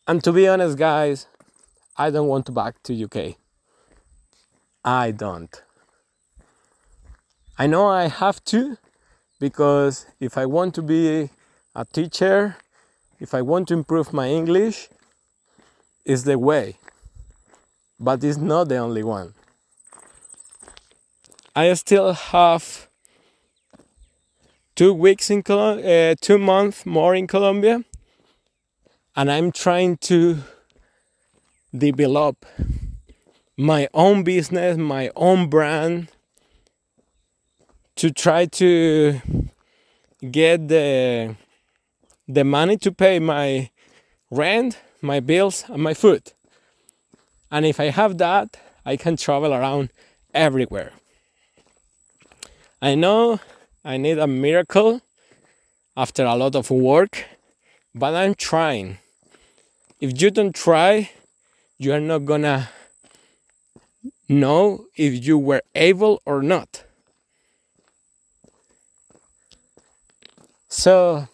And 0.08 0.24
to 0.24 0.32
be 0.32 0.48
honest 0.48 0.76
guys 0.76 1.26
i 1.96 2.10
don't 2.10 2.26
want 2.26 2.46
to 2.46 2.52
back 2.52 2.82
to 2.82 3.04
uk 3.04 3.36
i 4.84 5.10
don't 5.10 5.62
i 7.62 7.66
know 7.72 7.86
i 8.02 8.06
have 8.08 8.38
to 8.52 8.60
because 9.38 10.06
if 10.18 10.32
i 10.42 10.44
want 10.56 10.74
to 10.74 10.82
be 10.82 11.30
a 11.74 11.84
teacher 11.96 12.56
if 13.18 13.30
i 13.38 13.40
want 13.50 13.68
to 13.68 13.74
improve 13.74 14.12
my 14.12 14.28
english 14.40 14.88
it's 16.04 16.22
the 16.22 16.38
way. 16.38 16.76
But 17.98 18.24
it's 18.24 18.38
not 18.38 18.68
the 18.68 18.78
only 18.78 19.02
one. 19.02 19.34
I 21.54 21.72
still 21.74 22.12
have 22.12 22.88
two 24.74 24.94
weeks 24.94 25.30
in 25.30 25.42
Col- 25.42 25.84
uh, 25.84 26.14
two 26.20 26.38
months 26.38 26.86
more 26.86 27.14
in 27.14 27.26
Colombia, 27.26 27.84
and 29.14 29.30
I'm 29.30 29.52
trying 29.52 29.98
to 29.98 30.38
develop 31.76 32.46
my 33.56 33.88
own 33.92 34.22
business, 34.22 34.78
my 34.78 35.10
own 35.14 35.48
brand, 35.48 36.08
to 38.00 38.10
try 38.10 38.46
to 38.46 39.20
get 40.30 40.68
the 40.68 41.36
the 42.26 42.44
money 42.44 42.78
to 42.78 42.90
pay 42.90 43.18
my 43.18 43.68
rent, 44.30 44.78
my 45.02 45.20
bills, 45.20 45.64
and 45.68 45.82
my 45.82 45.92
food. 45.92 46.32
And 47.50 47.66
if 47.66 47.78
I 47.78 47.90
have 47.90 48.16
that, 48.16 48.56
I 48.86 48.96
can 48.96 49.18
travel 49.18 49.52
around 49.52 49.90
everywhere. 50.32 50.92
I 52.80 52.94
know 52.94 53.38
I 53.84 53.98
need 53.98 54.18
a 54.18 54.26
miracle 54.26 55.02
after 55.94 56.24
a 56.24 56.36
lot 56.36 56.56
of 56.56 56.70
work, 56.70 57.26
but 57.94 58.14
I'm 58.14 58.34
trying. 58.34 58.96
If 60.00 60.22
you 60.22 60.30
don't 60.30 60.54
try, 60.54 61.10
you 61.76 61.92
are 61.92 62.00
not 62.00 62.24
gonna 62.24 62.70
know 64.26 64.86
if 64.96 65.22
you 65.26 65.36
were 65.36 65.60
able 65.74 66.22
or 66.24 66.40
not. 66.40 66.84
So, 70.72 71.26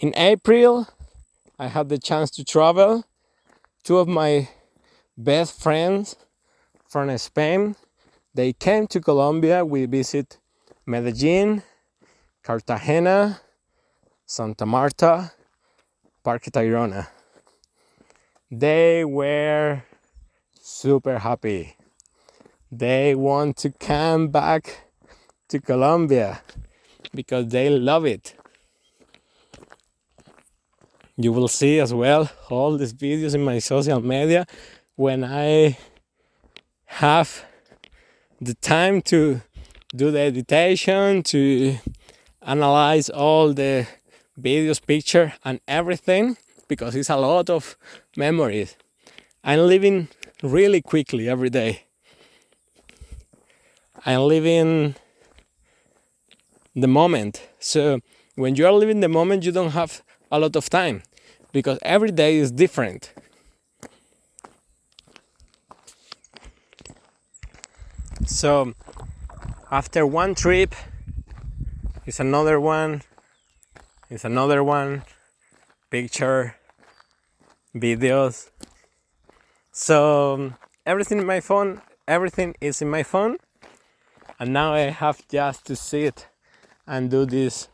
in 0.00 0.14
April, 0.16 0.88
I 1.58 1.66
had 1.68 1.90
the 1.90 1.98
chance 1.98 2.30
to 2.32 2.44
travel. 2.44 3.04
Two 3.84 3.98
of 3.98 4.08
my 4.08 4.48
best 5.18 5.60
friends 5.60 6.16
from 6.88 7.16
Spain 7.18 7.76
they 8.34 8.54
came 8.54 8.86
to 8.88 9.00
Colombia. 9.00 9.64
We 9.64 9.84
visit 9.84 10.38
Medellin, 10.86 11.62
Cartagena, 12.42 13.40
Santa 14.24 14.64
Marta, 14.64 15.32
Parque 16.24 16.50
Tayrona. 16.50 17.08
They 18.50 19.04
were 19.04 19.82
super 20.58 21.18
happy. 21.18 21.76
They 22.72 23.14
want 23.14 23.58
to 23.58 23.70
come 23.70 24.28
back 24.28 24.85
to 25.48 25.60
Colombia 25.60 26.42
because 27.14 27.48
they 27.48 27.70
love 27.70 28.04
it. 28.04 28.34
You 31.16 31.32
will 31.32 31.48
see 31.48 31.80
as 31.80 31.94
well 31.94 32.30
all 32.50 32.76
these 32.76 32.92
videos 32.92 33.34
in 33.34 33.42
my 33.42 33.58
social 33.58 34.00
media 34.00 34.46
when 34.96 35.24
I 35.24 35.78
have 36.86 37.44
the 38.40 38.54
time 38.54 39.00
to 39.02 39.40
do 39.94 40.10
the 40.10 40.20
editation, 40.20 41.22
to 41.22 41.78
analyze 42.42 43.08
all 43.08 43.54
the 43.54 43.86
videos, 44.38 44.84
picture, 44.84 45.32
and 45.44 45.60
everything 45.66 46.36
because 46.68 46.94
it's 46.94 47.10
a 47.10 47.16
lot 47.16 47.48
of 47.48 47.76
memories. 48.16 48.76
I'm 49.42 49.60
living 49.60 50.08
really 50.42 50.82
quickly 50.82 51.28
every 51.28 51.50
day. 51.50 51.84
I'm 54.04 54.20
living 54.20 54.94
the 56.76 56.86
moment. 56.86 57.48
So 57.58 58.00
when 58.36 58.54
you 58.54 58.66
are 58.66 58.72
living 58.72 59.00
the 59.00 59.08
moment, 59.08 59.44
you 59.44 59.50
don't 59.50 59.70
have 59.70 60.02
a 60.30 60.38
lot 60.38 60.54
of 60.54 60.68
time 60.68 61.02
because 61.50 61.78
every 61.82 62.12
day 62.12 62.36
is 62.36 62.52
different. 62.52 63.12
So 68.26 68.74
after 69.70 70.06
one 70.06 70.34
trip 70.34 70.74
is 72.04 72.20
another 72.20 72.60
one, 72.60 73.02
is 74.10 74.24
another 74.24 74.62
one, 74.62 75.02
picture, 75.90 76.56
videos. 77.74 78.50
So 79.72 80.52
everything 80.84 81.18
in 81.18 81.26
my 81.26 81.40
phone, 81.40 81.80
everything 82.06 82.54
is 82.60 82.82
in 82.82 82.90
my 82.90 83.02
phone, 83.02 83.38
and 84.38 84.52
now 84.52 84.74
I 84.74 84.90
have 84.90 85.26
just 85.28 85.66
to 85.66 85.76
sit 85.76 86.26
and 86.86 87.10
do 87.10 87.26
this 87.26 87.68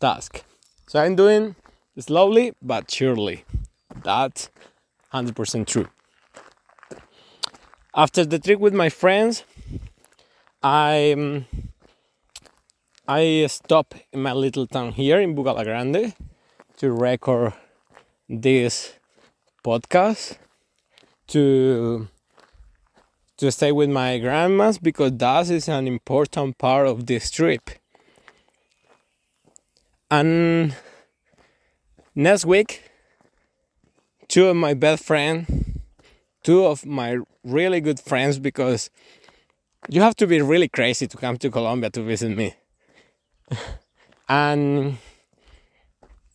task. 0.00 0.44
So 0.86 1.00
I'm 1.00 1.16
doing 1.16 1.56
slowly 1.98 2.52
but 2.60 2.90
surely. 2.90 3.44
That's 4.02 4.50
100% 5.12 5.66
true. 5.66 5.88
After 7.94 8.24
the 8.24 8.38
trip 8.38 8.58
with 8.58 8.74
my 8.74 8.88
friends, 8.88 9.44
I 10.62 11.44
I 13.06 13.46
stop 13.48 13.94
in 14.12 14.22
my 14.22 14.32
little 14.32 14.66
town 14.66 14.92
here 14.92 15.20
in 15.20 15.34
Bugalagrande 15.34 16.14
to 16.78 16.92
record 16.92 17.52
this 18.28 18.94
podcast 19.64 20.38
to 21.26 22.08
to 23.36 23.50
stay 23.50 23.72
with 23.72 23.90
my 23.90 24.18
grandmas 24.18 24.78
because 24.78 25.12
that 25.18 25.50
is 25.50 25.68
an 25.68 25.86
important 25.88 26.58
part 26.58 26.86
of 26.86 27.06
this 27.06 27.30
trip. 27.30 27.70
And 30.12 30.76
next 32.14 32.44
week, 32.44 32.82
two 34.28 34.46
of 34.46 34.56
my 34.56 34.74
best 34.74 35.04
friends, 35.04 35.48
two 36.44 36.66
of 36.66 36.84
my 36.84 37.16
really 37.42 37.80
good 37.80 37.98
friends, 37.98 38.38
because 38.38 38.90
you 39.88 40.02
have 40.02 40.14
to 40.16 40.26
be 40.26 40.42
really 40.42 40.68
crazy 40.68 41.06
to 41.06 41.16
come 41.16 41.38
to 41.38 41.50
Colombia 41.50 41.88
to 41.88 42.02
visit 42.02 42.36
me. 42.36 42.52
and 44.28 44.98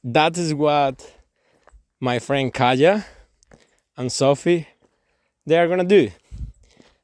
that 0.04 0.40
is 0.40 0.56
what 0.56 1.13
my 2.00 2.18
friend 2.18 2.52
Kaya 2.52 3.06
and 3.96 4.12
Sophie 4.12 4.68
they 5.46 5.60
are 5.60 5.68
gonna 5.68 5.84
do. 5.84 6.10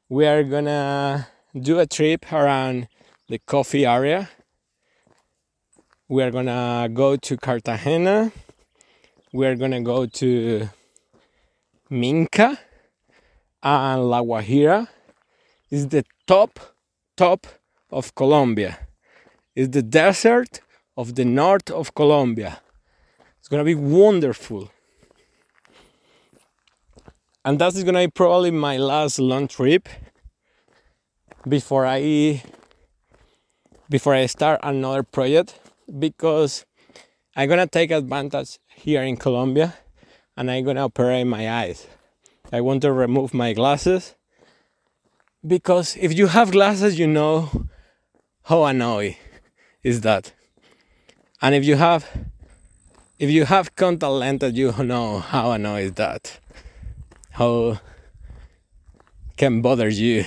We 0.08 0.26
are 0.26 0.42
gonna 0.42 1.28
do 1.56 1.78
a 1.78 1.86
trip 1.86 2.32
around 2.32 2.88
the 3.28 3.38
coffee 3.38 3.86
area. 3.86 4.28
We 6.14 6.22
are 6.22 6.30
gonna 6.30 6.88
go 6.92 7.16
to 7.16 7.36
Cartagena. 7.36 8.30
We 9.32 9.48
are 9.48 9.56
gonna 9.56 9.82
go 9.82 10.06
to 10.06 10.68
Minca 11.90 12.56
and 13.60 14.08
La 14.08 14.22
Guajira. 14.22 14.86
Is 15.72 15.88
the 15.88 16.04
top 16.28 16.60
top 17.16 17.48
of 17.90 18.14
Colombia. 18.14 18.78
Is 19.56 19.70
the 19.70 19.82
desert 19.82 20.60
of 20.96 21.16
the 21.16 21.24
north 21.24 21.68
of 21.68 21.96
Colombia. 21.96 22.60
It's 23.40 23.48
gonna 23.48 23.64
be 23.64 23.74
wonderful. 23.74 24.70
And 27.44 27.58
that 27.58 27.74
is 27.74 27.82
gonna 27.82 28.06
be 28.06 28.12
probably 28.12 28.52
my 28.52 28.76
last 28.76 29.18
long 29.18 29.48
trip 29.48 29.88
before 31.48 31.84
I 31.84 32.44
before 33.90 34.14
I 34.14 34.26
start 34.26 34.60
another 34.62 35.02
project 35.02 35.58
because 35.98 36.64
I'm 37.36 37.48
gonna 37.48 37.66
take 37.66 37.90
advantage 37.90 38.58
here 38.74 39.02
in 39.02 39.16
Colombia 39.16 39.74
and 40.36 40.50
I'm 40.50 40.64
gonna 40.64 40.84
operate 40.84 41.26
my 41.26 41.50
eyes. 41.50 41.86
I 42.52 42.60
want 42.60 42.82
to 42.82 42.92
remove 42.92 43.34
my 43.34 43.52
glasses 43.52 44.14
because 45.46 45.96
if 45.96 46.12
you 46.16 46.28
have 46.28 46.52
glasses, 46.52 46.98
you 46.98 47.06
know 47.06 47.66
how 48.44 48.64
annoying 48.64 49.16
is 49.82 50.02
that. 50.02 50.32
And 51.42 51.54
if 51.54 51.64
you 51.64 51.76
have 51.76 52.06
if 53.18 53.30
you 53.30 53.44
have 53.44 53.74
contact 53.76 54.12
lenses, 54.12 54.54
you 54.54 54.72
know 54.72 55.18
how 55.18 55.52
annoying 55.52 55.86
is 55.86 55.92
that 55.92 56.40
how 57.34 57.80
can 59.36 59.60
bother 59.60 59.88
you. 59.88 60.24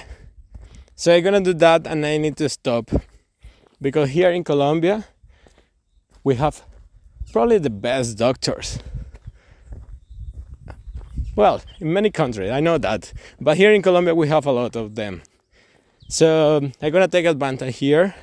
So 0.96 1.16
I'm 1.16 1.24
gonna 1.24 1.40
do 1.40 1.54
that 1.54 1.88
and 1.88 2.06
I 2.06 2.18
need 2.18 2.36
to 2.38 2.50
stop 2.50 2.92
because 3.82 4.10
here 4.10 4.32
in 4.32 4.44
Colombia 4.44 5.06
we 6.28 6.36
have 6.36 6.56
probably 7.32 7.58
the 7.58 7.70
best 7.70 8.18
doctors. 8.18 8.80
Well, 11.36 11.62
in 11.80 11.94
many 11.94 12.10
countries, 12.12 12.52
I 12.52 12.60
know 12.60 12.78
that, 12.78 13.14
but 13.40 13.58
here 13.58 13.72
in 13.72 13.82
Colombia 13.82 14.14
we 14.14 14.28
have 14.28 14.46
a 14.46 14.52
lot 14.52 14.76
of 14.76 14.96
them. 14.96 15.22
So 16.10 16.28
I'm 16.82 16.92
gonna 16.92 17.08
take 17.08 17.26
advantage 17.26 17.78
here. 17.78 18.16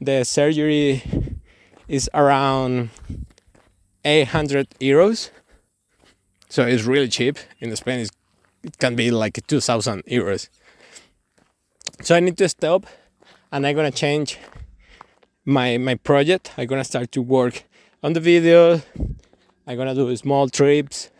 The 0.00 0.24
surgery 0.24 1.02
is 1.88 2.10
around 2.14 2.90
800 4.04 4.68
euros 4.80 5.30
so 6.50 6.66
it's 6.66 6.82
really 6.82 7.08
cheap. 7.08 7.38
In 7.60 7.74
Spain, 7.76 8.00
it 8.64 8.78
can 8.78 8.96
be 8.96 9.12
like 9.12 9.38
2,000 9.46 10.02
euros. 10.06 10.48
So 12.02 12.16
I 12.16 12.20
need 12.20 12.36
to 12.38 12.48
stop 12.48 12.86
and 13.52 13.64
I'm 13.64 13.76
gonna 13.76 13.92
change 13.92 14.36
my 15.44 15.78
my 15.78 15.94
project. 15.94 16.52
I'm 16.56 16.66
gonna 16.66 16.84
start 16.84 17.12
to 17.12 17.22
work 17.22 17.64
on 18.02 18.12
the 18.12 18.20
video. 18.20 18.82
I'm 19.66 19.76
gonna 19.76 19.94
do 19.94 20.14
small 20.16 20.48
trips 20.48 21.10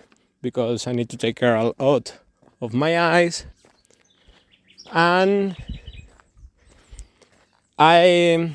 because 0.43 0.87
I 0.87 0.93
need 0.93 1.09
to 1.11 1.17
take 1.17 1.37
care 1.37 1.57
out 1.57 2.19
of 2.61 2.75
my 2.75 2.99
eyes. 2.99 3.47
And 4.93 5.57
I 7.79 8.55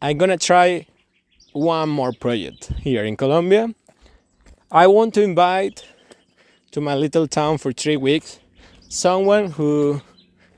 I'm 0.00 0.18
gonna 0.18 0.38
try 0.38 0.86
one 1.52 1.88
more 1.88 2.12
project 2.12 2.72
here 2.80 3.04
in 3.04 3.16
Colombia 3.16 3.74
I 4.70 4.86
want 4.86 5.14
to 5.14 5.22
invite 5.22 5.86
to 6.72 6.80
my 6.82 6.94
little 6.94 7.26
town 7.26 7.56
for 7.56 7.72
three 7.72 7.96
weeks 7.96 8.38
someone 8.88 9.52
who 9.52 10.02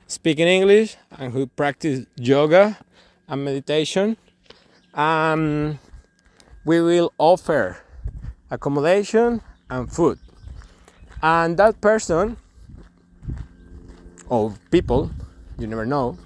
speak 0.07 0.37
in 0.37 0.49
English 0.49 0.97
and 1.17 1.31
who 1.31 1.47
practice 1.47 2.05
yoga 2.17 2.77
and 3.31 3.43
meditation. 3.43 4.15
Um, 4.93 5.79
we 6.65 6.81
will 6.81 7.11
offer 7.17 7.77
accommodation 8.51 9.41
and 9.71 9.91
food. 9.91 10.19
And 11.23 11.57
that 11.57 11.81
person 11.81 12.37
or 14.27 14.53
people, 14.69 15.09
you 15.57 15.65
never 15.65 15.87
know, 15.87 16.19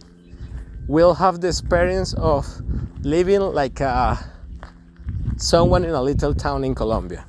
will 0.89 1.13
have 1.13 1.39
the 1.39 1.47
experience 1.47 2.13
of 2.15 2.45
living 2.99 3.39
like 3.39 3.79
a, 3.79 4.19
someone 5.37 5.85
in 5.85 5.91
a 5.91 6.01
little 6.01 6.33
town 6.33 6.65
in 6.65 6.75
Colombia 6.75 7.25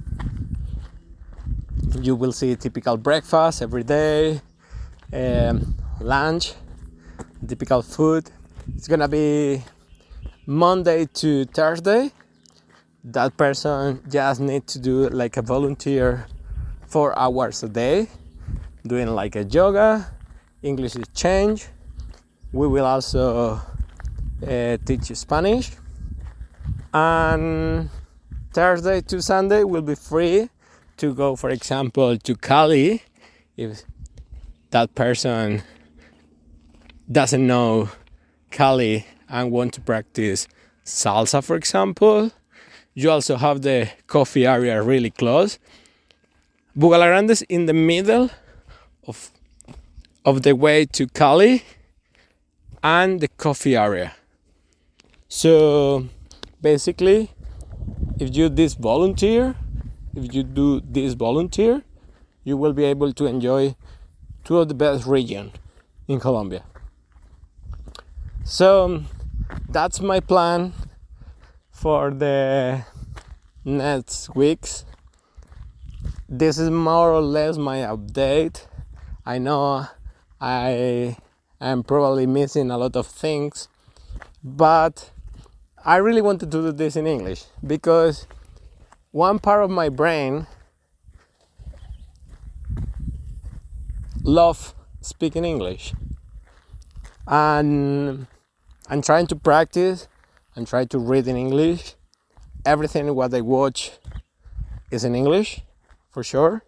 you 2.02 2.14
will 2.14 2.32
see 2.32 2.54
typical 2.56 2.96
breakfast 2.96 3.62
every 3.62 3.82
day, 3.82 4.40
um, 5.12 5.74
lunch, 6.00 6.54
typical 7.46 7.82
food. 7.82 8.30
It's 8.74 8.88
gonna 8.88 9.09
be 9.09 9.62
Monday 10.46 11.07
to 11.14 11.44
Thursday. 11.46 12.11
That 13.05 13.37
person 13.37 14.02
just 14.09 14.40
need 14.40 14.66
to 14.68 14.79
do 14.79 15.09
like 15.09 15.37
a 15.37 15.42
volunteer 15.42 16.26
four 16.87 17.16
hours 17.18 17.62
a 17.62 17.68
day, 17.68 18.09
doing 18.87 19.09
like 19.09 19.37
a 19.37 19.44
yoga, 19.44 20.12
English 20.62 20.96
exchange. 20.96 21.68
We 22.52 22.66
will 22.66 22.85
also 22.85 23.61
uh, 24.46 24.76
teach 24.85 25.14
Spanish, 25.16 25.70
and 26.92 27.88
Thursday 28.52 29.00
to 29.02 29.22
Sunday 29.22 29.62
will 29.64 29.83
be 29.83 29.94
free 29.94 30.48
to 30.96 31.14
go, 31.14 31.37
for 31.37 31.50
example, 31.50 32.16
to 32.18 32.35
Cali, 32.35 33.02
if 33.57 33.83
that 34.70 34.94
person 34.94 35.62
doesn't 37.11 37.46
know 37.46 37.90
Cali 38.50 39.06
and 39.28 39.50
want 39.50 39.72
to 39.74 39.80
practice 39.80 40.48
salsa, 40.85 41.42
for 41.42 41.56
example, 41.56 42.30
you 42.94 43.11
also 43.11 43.37
have 43.37 43.62
the 43.62 43.90
coffee 44.06 44.46
area 44.46 44.82
really 44.82 45.11
close. 45.11 45.59
Bugalagrande 46.78 47.30
is 47.30 47.42
in 47.42 47.66
the 47.66 47.74
middle 47.74 48.30
of 49.06 49.30
of 50.24 50.42
the 50.42 50.54
way 50.54 50.85
to 50.87 51.06
Cali 51.06 51.62
and 52.82 53.20
the 53.20 53.28
coffee 53.28 53.76
area. 53.76 54.12
So 55.28 56.09
basically, 56.61 57.30
if 58.18 58.37
you 58.37 58.48
this 58.48 58.74
volunteer 58.74 59.54
if 60.16 60.35
you 60.35 60.42
do 60.42 60.80
this 60.80 61.12
volunteer, 61.12 61.82
you 62.42 62.56
will 62.56 62.72
be 62.72 62.85
able 62.85 63.12
to 63.12 63.26
enjoy 63.26 63.76
two 64.44 64.59
of 64.59 64.68
the 64.68 64.74
best 64.74 65.06
regions 65.06 65.52
in 66.09 66.18
Colombia. 66.18 66.64
So 68.48 69.02
that's 69.68 70.00
my 70.00 70.20
plan 70.20 70.72
for 71.72 72.12
the 72.12 72.85
next 73.64 74.37
weeks. 74.37 74.85
This 76.28 76.56
is 76.56 76.70
more 76.70 77.11
or 77.11 77.22
less 77.22 77.56
my 77.59 77.78
update. 77.78 78.68
I 79.26 79.38
know 79.38 79.88
I 80.40 81.16
am 81.61 81.82
probably 81.82 82.28
missing 82.28 82.70
a 82.70 82.78
lot 82.78 82.94
of 82.94 83.09
things, 83.09 83.66
but 84.44 85.11
I 85.85 85.96
really 85.96 86.22
wanted 86.22 86.52
to 86.52 86.62
do 86.62 86.70
this 86.70 86.94
in 86.94 87.09
English 87.09 87.46
because 87.66 88.28
one 89.11 89.40
part 89.40 89.64
of 89.64 89.70
my 89.70 89.88
brain 89.88 90.46
love 94.22 94.72
speaking 95.00 95.44
English 95.44 95.94
and 97.26 98.28
I'm 98.88 99.03
trying 99.03 99.27
to 99.29 99.37
practice 99.37 100.09
I'm 100.57 100.64
trying 100.64 100.88
to 100.88 100.99
read 100.99 101.29
in 101.29 101.37
English. 101.37 101.94
Everything 102.64 103.14
what 103.14 103.35
I 103.35 103.42
watch 103.42 103.92
is 104.90 105.05
in 105.05 105.14
English 105.14 105.61
for 106.11 106.25
sure. 106.25 106.62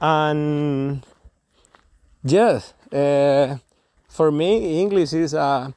And 0.00 1.04
yes, 2.22 2.74
uh, 2.92 3.56
for 4.08 4.30
me, 4.30 4.80
English 4.80 5.12
is 5.14 5.34
a 5.34 5.74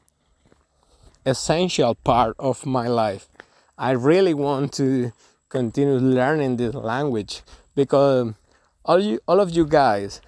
essential 1.26 1.96
part 1.96 2.36
of 2.38 2.64
my 2.64 2.86
life. 2.86 3.28
I 3.76 3.90
really 3.90 4.34
want 4.34 4.72
to 4.74 5.12
continue 5.48 5.96
learning 5.96 6.58
this 6.58 6.74
language 6.74 7.42
because 7.74 8.34
all 8.84 9.00
you 9.00 9.18
all 9.26 9.40
of 9.40 9.50
you 9.50 9.66
guys 9.66 10.20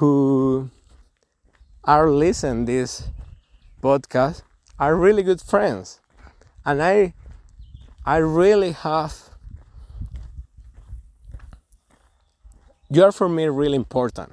who 0.00 0.70
are 1.84 2.10
listening 2.10 2.64
this 2.66 3.04
podcast 3.82 4.42
are 4.78 4.96
really 4.96 5.22
good 5.22 5.40
friends. 5.40 6.00
And 6.64 6.82
i 6.82 7.14
i 8.04 8.16
really 8.16 8.72
have 8.72 9.30
you're 12.90 13.12
for 13.12 13.28
me 13.28 13.44
really 13.46 13.76
important 13.76 14.32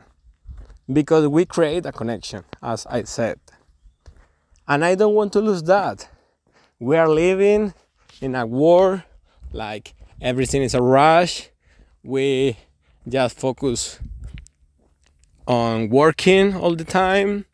because 0.92 1.28
we 1.28 1.46
create 1.46 1.86
a 1.86 1.92
connection 1.92 2.44
as 2.62 2.86
i 2.88 3.04
said. 3.04 3.40
And 4.68 4.84
i 4.84 4.96
don't 4.96 5.16
want 5.16 5.34
to 5.34 5.42
lose 5.42 5.64
that. 5.64 6.10
We 6.80 6.98
are 6.98 7.10
living 7.10 7.74
in 8.22 8.36
a 8.36 8.46
war, 8.46 9.06
like 9.52 9.94
everything 10.22 10.62
is 10.62 10.74
a 10.74 10.82
rush. 10.82 11.50
We 12.04 12.58
just 13.08 13.40
focus 13.40 14.00
on 15.48 15.90
working 15.90 16.56
all 16.56 16.76
the 16.76 16.84
time. 16.84 17.46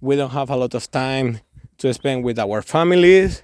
We 0.00 0.16
don't 0.16 0.30
have 0.30 0.50
a 0.50 0.56
lot 0.56 0.74
of 0.74 0.90
time 0.90 1.40
to 1.78 1.92
spend 1.94 2.24
with 2.24 2.38
our 2.38 2.62
families, 2.62 3.42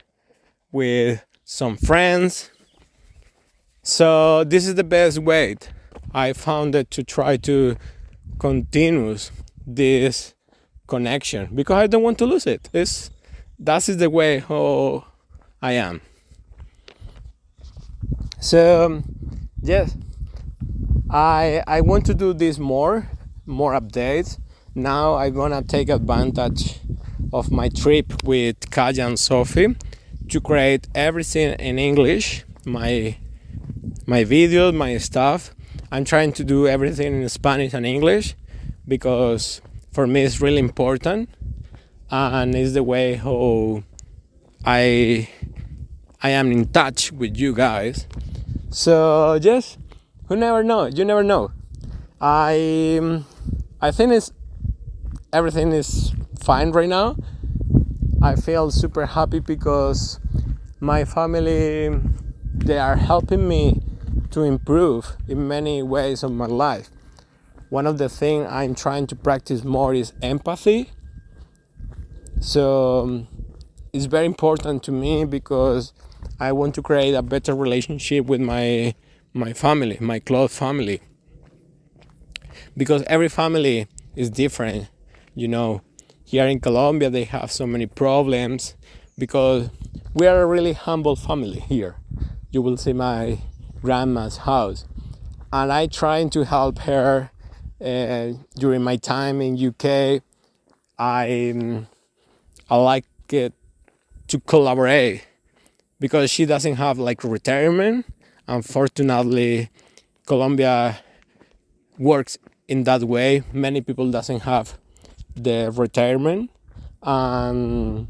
with 0.71 1.25
some 1.45 1.77
friends. 1.77 2.51
So 3.83 4.45
this 4.45 4.67
is 4.67 4.75
the 4.75 4.85
best 4.85 5.19
way 5.19 5.57
I 6.13 6.33
found 6.35 6.75
it 6.75 6.91
to 6.93 7.03
try 7.03 7.37
to 7.39 7.77
continue 8.39 9.17
this 9.67 10.35
connection 10.87 11.49
because 11.55 11.77
I 11.77 11.87
don't 11.87 12.03
want 12.03 12.19
to 12.19 12.27
lose 12.27 12.47
it. 12.47 12.69
It's 12.73 13.11
that 13.59 13.89
is 13.89 13.97
the 13.97 14.11
way 14.11 14.39
how 14.39 15.05
I 15.61 15.73
am. 15.73 16.01
So 18.41 19.03
yes, 19.63 19.97
I 21.11 21.63
I 21.67 21.81
want 21.81 22.07
to 22.07 22.15
do 22.15 22.33
this 22.33 22.59
more 22.59 23.09
more 23.49 23.73
updates. 23.73 24.39
Now 24.75 25.15
I'm 25.17 25.35
gonna 25.35 25.63
take 25.63 25.89
advantage 25.89 26.79
of 27.33 27.51
my 27.51 27.69
trip 27.69 28.23
with 28.23 28.71
Kaya 28.71 29.07
and 29.07 29.19
Sophie 29.19 29.75
to 30.29 30.41
create 30.41 30.87
everything 30.95 31.55
in 31.55 31.79
English. 31.79 32.45
My 32.65 33.17
my 34.07 34.25
videos, 34.25 34.75
my 34.75 34.99
stuff. 34.99 35.55
I'm 35.91 36.05
trying 36.05 36.33
to 36.35 36.45
do 36.45 36.69
everything 36.69 37.23
in 37.23 37.29
Spanish 37.29 37.73
and 37.73 37.87
English 37.87 38.35
because 38.87 39.63
for 39.91 40.07
me 40.07 40.23
it's 40.23 40.41
really 40.41 40.59
important 40.59 41.31
and 42.11 42.55
it's 42.55 42.73
the 42.73 42.83
way 42.83 43.15
how 43.15 43.83
I 44.65 45.29
I 46.23 46.31
am 46.31 46.53
in 46.53 46.69
touch 46.69 47.13
with 47.13 47.37
you 47.37 47.55
guys. 47.55 48.07
So 48.71 49.39
just 49.41 49.79
who 50.27 50.37
never 50.37 50.63
know, 50.63 50.87
you 50.87 51.05
never 51.05 51.23
know. 51.23 51.53
I 52.21 53.23
I 53.81 53.93
think 53.93 54.13
it's 54.13 54.33
everything 55.33 55.71
is 55.71 56.13
fine 56.41 56.73
right 56.73 56.89
now. 56.89 57.17
I 58.21 58.35
feel 58.35 58.73
super 58.73 59.07
happy 59.07 59.39
because 59.39 60.19
my 60.81 61.05
family 61.05 62.01
they 62.55 62.79
are 62.79 62.97
helping 62.97 63.47
me 63.47 63.81
to 64.33 64.43
improve 64.43 65.17
in 65.29 65.47
many 65.47 65.85
ways 65.85 66.25
of 66.25 66.33
my 66.33 66.47
life. 66.47 66.91
One 67.69 67.87
of 67.87 67.99
the 67.99 68.09
things 68.09 68.49
I'm 68.51 68.75
trying 68.75 69.07
to 69.09 69.15
practice 69.15 69.63
more 69.63 69.95
is 69.95 70.13
empathy. 70.23 70.91
So 72.41 73.29
it's 73.93 74.07
very 74.07 74.27
important 74.27 74.83
to 74.85 74.93
me 74.93 75.25
because 75.25 75.93
I 76.41 76.51
want 76.51 76.75
to 76.75 76.83
create 76.83 77.15
a 77.15 77.23
better 77.23 77.55
relationship 77.55 78.27
with 78.27 78.41
my 78.41 78.97
my 79.33 79.53
family, 79.53 79.99
my 80.01 80.19
close 80.19 80.59
family 80.59 81.01
because 82.79 83.03
every 83.09 83.29
family 83.29 83.89
is 84.17 84.31
different. 84.31 84.89
You 85.35 85.49
know, 85.49 85.83
here 86.25 86.47
in 86.47 86.61
Colombia 86.61 87.11
they 87.11 87.25
have 87.25 87.53
so 87.53 87.67
many 87.67 87.87
problems 87.87 88.77
because 89.19 89.69
we 90.15 90.27
are 90.27 90.41
a 90.41 90.47
really 90.47 90.73
humble 90.73 91.17
family 91.17 91.61
here. 91.61 91.97
You 92.51 92.63
will 92.63 92.77
see 92.77 92.95
my 92.95 93.41
grandma's 93.83 94.39
house, 94.39 94.87
and 95.53 95.71
I 95.73 95.87
trying 95.89 96.31
to 96.31 96.45
help 96.45 96.79
her 96.81 97.31
uh, 97.85 98.33
during 98.57 98.83
my 98.83 98.97
time 98.97 99.43
in 99.43 99.59
UK. 99.59 100.23
I 100.99 101.85
I 102.71 102.77
like 102.77 103.05
it 103.31 103.53
to 104.29 104.41
collaborate 104.41 105.27
because 106.01 106.31
she 106.31 106.47
doesn't 106.47 106.77
have 106.77 106.99
like 106.99 107.23
retirement. 107.25 108.07
Unfortunately, 108.47 109.69
Colombia 110.27 111.01
works 111.99 112.39
in 112.69 112.85
that 112.85 113.03
way 113.03 113.43
many 113.53 113.81
people 113.81 114.11
doesn't 114.11 114.41
have 114.41 114.79
the 115.35 115.73
retirement. 115.75 116.51
And 117.03 118.09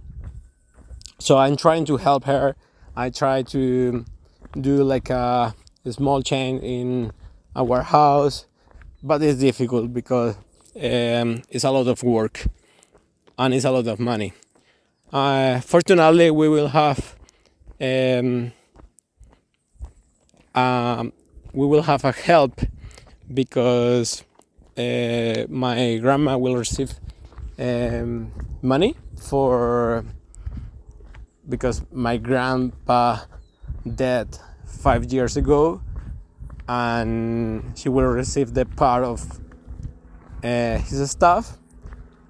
so 1.18 1.37
i'm 1.38 1.57
trying 1.57 1.85
to 1.87 1.97
help 1.97 2.25
her. 2.25 2.57
I 2.97 3.11
try 3.11 3.42
to 3.42 4.05
do 4.61 4.83
like 4.83 5.11
a, 5.11 5.55
a 5.85 5.92
small 5.92 6.23
change 6.23 6.62
in 6.62 7.12
our 7.55 7.83
house 7.83 8.47
but 9.03 9.23
it's 9.23 9.38
difficult 9.38 9.92
because 9.92 10.35
um, 10.77 11.42
it's 11.51 11.64
a 11.64 11.71
lot 11.71 11.87
of 11.87 12.03
work 12.03 12.47
and 13.38 13.55
it's 13.55 13.64
a 13.64 13.71
lot 13.71 13.87
of 13.87 14.01
money. 14.01 14.33
Uh, 15.12 15.61
fortunately 15.61 16.31
we 16.31 16.49
will 16.49 16.68
have 16.68 17.16
um, 17.81 18.53
um, 20.55 21.12
we 21.53 21.66
will 21.66 21.83
have 21.83 22.05
a 22.05 22.12
help 22.12 22.61
because 23.33 24.25
uh, 24.79 25.47
my 25.49 25.99
grandma 25.99 26.38
will 26.38 26.57
receive 26.57 26.95
um, 27.59 28.31
money 28.62 28.95
for 29.21 30.05
because 31.49 31.83
my 31.91 32.17
grandpa 32.17 33.19
died 33.97 34.38
five 34.67 35.12
years 35.12 35.37
ago 35.37 35.81
and 36.69 37.73
she 37.75 37.88
will 37.88 38.05
receive 38.05 38.55
the 38.55 38.67
part 38.67 39.03
of 39.03 39.41
uh, 40.45 40.79
his 40.79 41.11
stuff. 41.11 41.57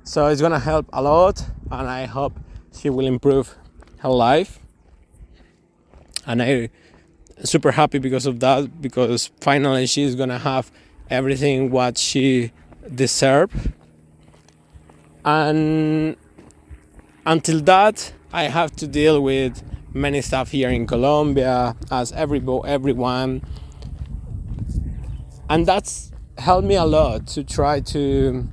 So 0.05 0.29
it's 0.29 0.41
gonna 0.41 0.59
help 0.59 0.87
a 0.93 1.03
lot 1.03 1.45
and 1.71 1.87
i 1.87 2.07
hope 2.07 2.33
she 2.79 2.89
will 2.89 3.07
improve 3.07 3.55
her 3.99 4.09
life. 4.09 4.59
And 6.27 6.43
i 6.43 6.71
super 7.45 7.73
happy 7.73 7.99
because 7.99 8.27
of 8.27 8.41
that 8.41 8.81
because 8.81 9.31
finally 9.41 9.87
she's 9.87 10.15
gonna 10.15 10.39
have 10.39 10.73
everything 11.11 11.71
what 11.71 11.99
she 11.99 12.53
deserved 12.95 13.73
and 15.25 16.17
until 17.27 17.61
that 17.61 18.13
i 18.33 18.45
have 18.45 18.75
to 18.75 18.87
deal 18.87 19.23
with 19.23 19.63
many 19.95 20.21
stuff 20.21 20.51
here 20.51 20.71
in 20.71 20.87
colombia 20.87 21.75
as 21.91 22.13
every 22.13 22.43
everyone. 22.65 23.43
And 25.51 25.67
that's 25.67 26.13
helped 26.37 26.67
me 26.67 26.77
a 26.77 26.85
lot 26.85 27.27
to 27.29 27.45
try 27.45 27.81
to 27.81 28.49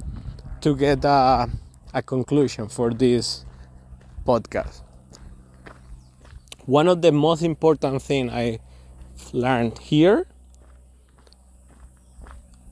to 0.61 0.75
get 0.75 1.05
a, 1.05 1.49
a 1.93 2.01
conclusion 2.01 2.67
for 2.69 2.91
this 2.91 3.45
podcast. 4.25 4.81
One 6.65 6.87
of 6.87 7.01
the 7.01 7.11
most 7.11 7.43
important 7.43 8.01
thing 8.01 8.29
i 8.29 8.59
learned 9.33 9.77
here 9.79 10.25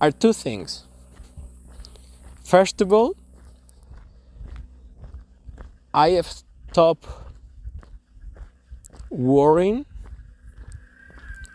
are 0.04 0.12
two 0.12 0.34
things. 0.34 0.84
First 2.44 2.82
of 2.82 2.92
all, 2.92 3.16
I 5.94 6.10
have 6.18 6.28
stopped 6.28 7.08
worrying 9.10 9.86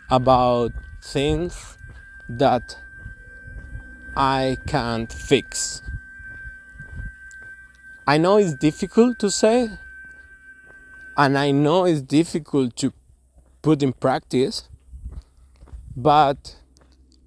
about 0.09 0.71
things 1.03 1.77
that 2.27 2.75
I 4.17 4.57
can't 4.65 5.13
fix. 5.13 5.83
I 8.07 8.17
know 8.17 8.37
it's 8.37 8.55
difficult 8.55 9.19
to 9.19 9.29
say, 9.29 9.69
and 11.15 11.37
I 11.37 11.51
know 11.51 11.85
it's 11.85 12.01
difficult 12.01 12.75
to 12.77 12.93
put 13.61 13.83
in 13.83 13.93
practice, 13.93 14.67
but 15.95 16.55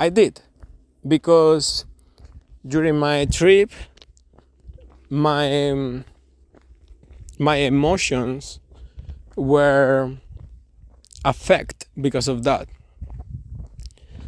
I 0.00 0.08
did 0.08 0.42
because 1.06 1.84
during 2.66 2.96
my 2.98 3.24
trip 3.24 3.70
my 5.10 5.70
um, 5.70 6.04
my 7.38 7.56
emotions 7.56 8.60
were 9.36 10.16
affected 11.24 11.88
because 12.00 12.28
of 12.28 12.44
that. 12.44 12.68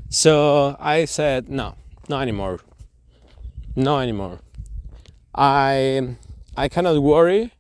So 0.09 0.77
i 0.79 1.05
said 1.05 1.49
no 1.49 1.77
not 2.09 2.23
anymore. 2.23 2.61
No 3.77 3.99
anymore. 3.99 4.41
I 5.35 6.17
i 6.57 6.69
cannot 6.69 7.03
worry 7.03 7.53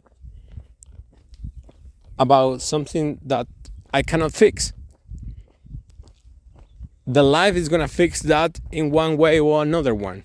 about 2.19 2.61
something 2.63 3.19
that 3.25 3.47
i 3.93 4.03
cannot 4.03 4.33
fix 4.33 4.74
the 7.07 7.23
life 7.23 7.55
is 7.55 7.69
gonna 7.69 7.89
fix 7.89 8.23
that 8.23 8.61
in 8.73 8.91
one 8.91 9.17
way 9.17 9.39
or 9.41 9.63
another 9.63 9.95
one 9.95 10.25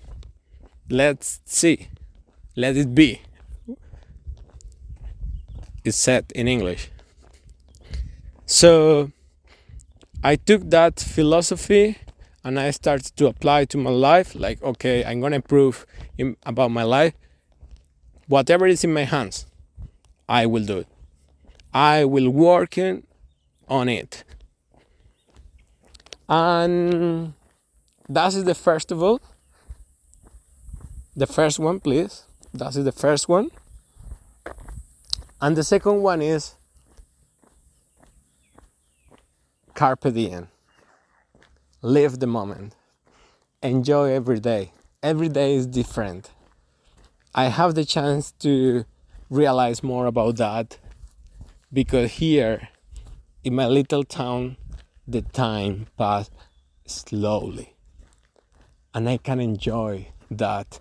let's 0.90 1.40
see, 1.44 1.88
let 2.56 2.76
it 2.76 2.94
be. 2.94 3.22
It's 5.84 5.96
said 5.96 6.30
in 6.34 6.48
English. 6.48 6.90
So 8.44 9.12
I 10.22 10.36
took 10.36 10.68
that 10.70 11.00
philosophy 11.00 11.96
and 12.44 12.58
I 12.58 12.72
started 12.72 13.16
to 13.16 13.26
apply 13.28 13.64
to 13.66 13.78
my 13.78 13.90
life. 13.90 14.34
Like, 14.34 14.62
okay, 14.62 15.04
I'm 15.04 15.20
gonna 15.20 15.36
improve 15.36 15.86
in, 16.18 16.36
about 16.44 16.70
my 16.70 16.82
life. 16.82 17.14
Whatever 18.26 18.66
is 18.66 18.84
in 18.84 18.92
my 18.92 19.04
hands, 19.04 19.46
I 20.28 20.46
will 20.46 20.64
do 20.64 20.78
it. 20.78 20.88
I 21.72 22.04
will 22.04 22.30
work 22.30 22.76
on 23.68 23.88
it. 23.88 24.24
And 26.30 27.34
that 28.08 28.34
is 28.34 28.44
the 28.44 28.54
first 28.54 28.92
of 28.92 29.02
all. 29.02 29.20
The 31.16 31.26
first 31.26 31.58
one, 31.58 31.80
please. 31.80 32.24
That 32.54 32.76
is 32.76 32.84
the 32.84 32.92
first 32.92 33.28
one. 33.28 33.50
And 35.40 35.56
the 35.56 35.64
second 35.64 36.02
one 36.02 36.22
is 36.22 36.54
Carpe 39.74 40.12
diem. 40.14 40.48
Live 41.82 42.20
the 42.20 42.28
moment. 42.28 42.76
Enjoy 43.60 44.12
every 44.12 44.38
day. 44.38 44.72
Every 45.02 45.28
day 45.28 45.54
is 45.54 45.66
different. 45.66 46.30
I 47.34 47.46
have 47.46 47.74
the 47.74 47.84
chance 47.84 48.30
to 48.40 48.84
realize 49.30 49.82
more 49.82 50.06
about 50.06 50.36
that 50.36 50.78
because 51.72 52.12
here 52.12 52.68
in 53.42 53.54
my 53.54 53.66
little 53.66 54.04
town 54.04 54.56
the 55.10 55.22
time 55.22 55.86
pass 55.96 56.30
slowly 56.86 57.74
and 58.94 59.08
I 59.08 59.16
can 59.18 59.40
enjoy 59.40 60.08
that. 60.30 60.80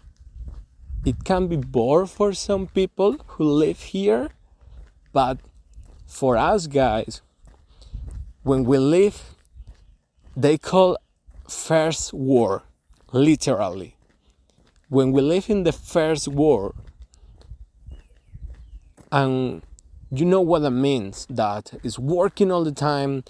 It 1.06 1.24
can 1.24 1.48
be 1.48 1.58
bored 1.58 2.10
for 2.10 2.34
some 2.34 2.68
people 2.68 3.18
who 3.28 3.44
live 3.44 3.82
here, 3.82 4.30
but 5.14 5.40
for 6.06 6.36
us 6.36 6.68
guys, 6.68 7.22
when 8.44 8.64
we 8.64 8.78
live, 8.78 9.36
they 10.36 10.58
call 10.58 10.98
first 11.48 12.14
war, 12.14 12.64
literally. 13.12 13.96
When 14.90 15.12
we 15.12 15.22
live 15.22 15.50
in 15.50 15.64
the 15.64 15.72
first 15.72 16.28
war, 16.28 16.74
and 19.12 19.62
you 20.12 20.26
know 20.26 20.42
what 20.42 20.60
that 20.60 20.72
means, 20.72 21.28
that 21.30 21.74
is 21.84 22.00
working 22.00 22.52
all 22.52 22.64
the 22.64 22.72
time, 22.72 23.24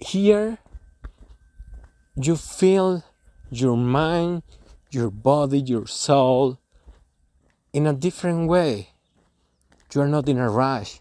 here 0.00 0.58
you 2.16 2.36
feel 2.36 3.04
your 3.50 3.76
mind, 3.76 4.42
your 4.90 5.10
body, 5.10 5.60
your 5.60 5.86
soul 5.86 6.58
in 7.72 7.86
a 7.86 7.92
different 7.92 8.48
way. 8.48 8.90
You 9.94 10.02
are 10.02 10.08
not 10.08 10.28
in 10.28 10.38
a 10.38 10.48
rush. 10.48 11.00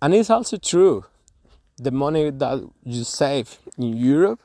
And 0.00 0.14
it's 0.14 0.30
also 0.30 0.56
true. 0.56 1.04
The 1.78 1.90
money 1.90 2.30
that 2.30 2.68
you 2.84 3.04
save 3.04 3.58
in 3.78 3.96
Europe 3.96 4.40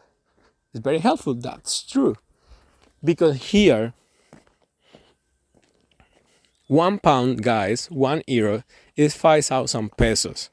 is 0.74 0.80
very 0.80 1.00
helpful. 1.00 1.34
That's 1.34 1.84
true. 1.84 2.16
Because 3.04 3.52
here, 3.52 3.94
one 6.68 7.00
pound, 7.00 7.44
guys, 7.44 7.90
one 7.92 8.24
euro 8.28 8.64
is 8.96 9.16
5,000 9.16 9.96
pesos. 9.98 10.50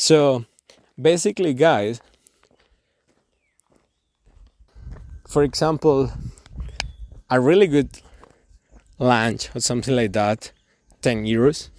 So 0.00 0.44
basically, 1.00 1.54
guys, 1.54 2.00
for 5.28 5.42
example, 5.42 6.12
a 7.28 7.40
really 7.40 7.66
good 7.66 8.00
lunch 9.00 9.50
or 9.56 9.60
something 9.60 9.96
like 9.96 10.12
that, 10.12 10.52
10 11.02 11.24
euros 11.24 11.70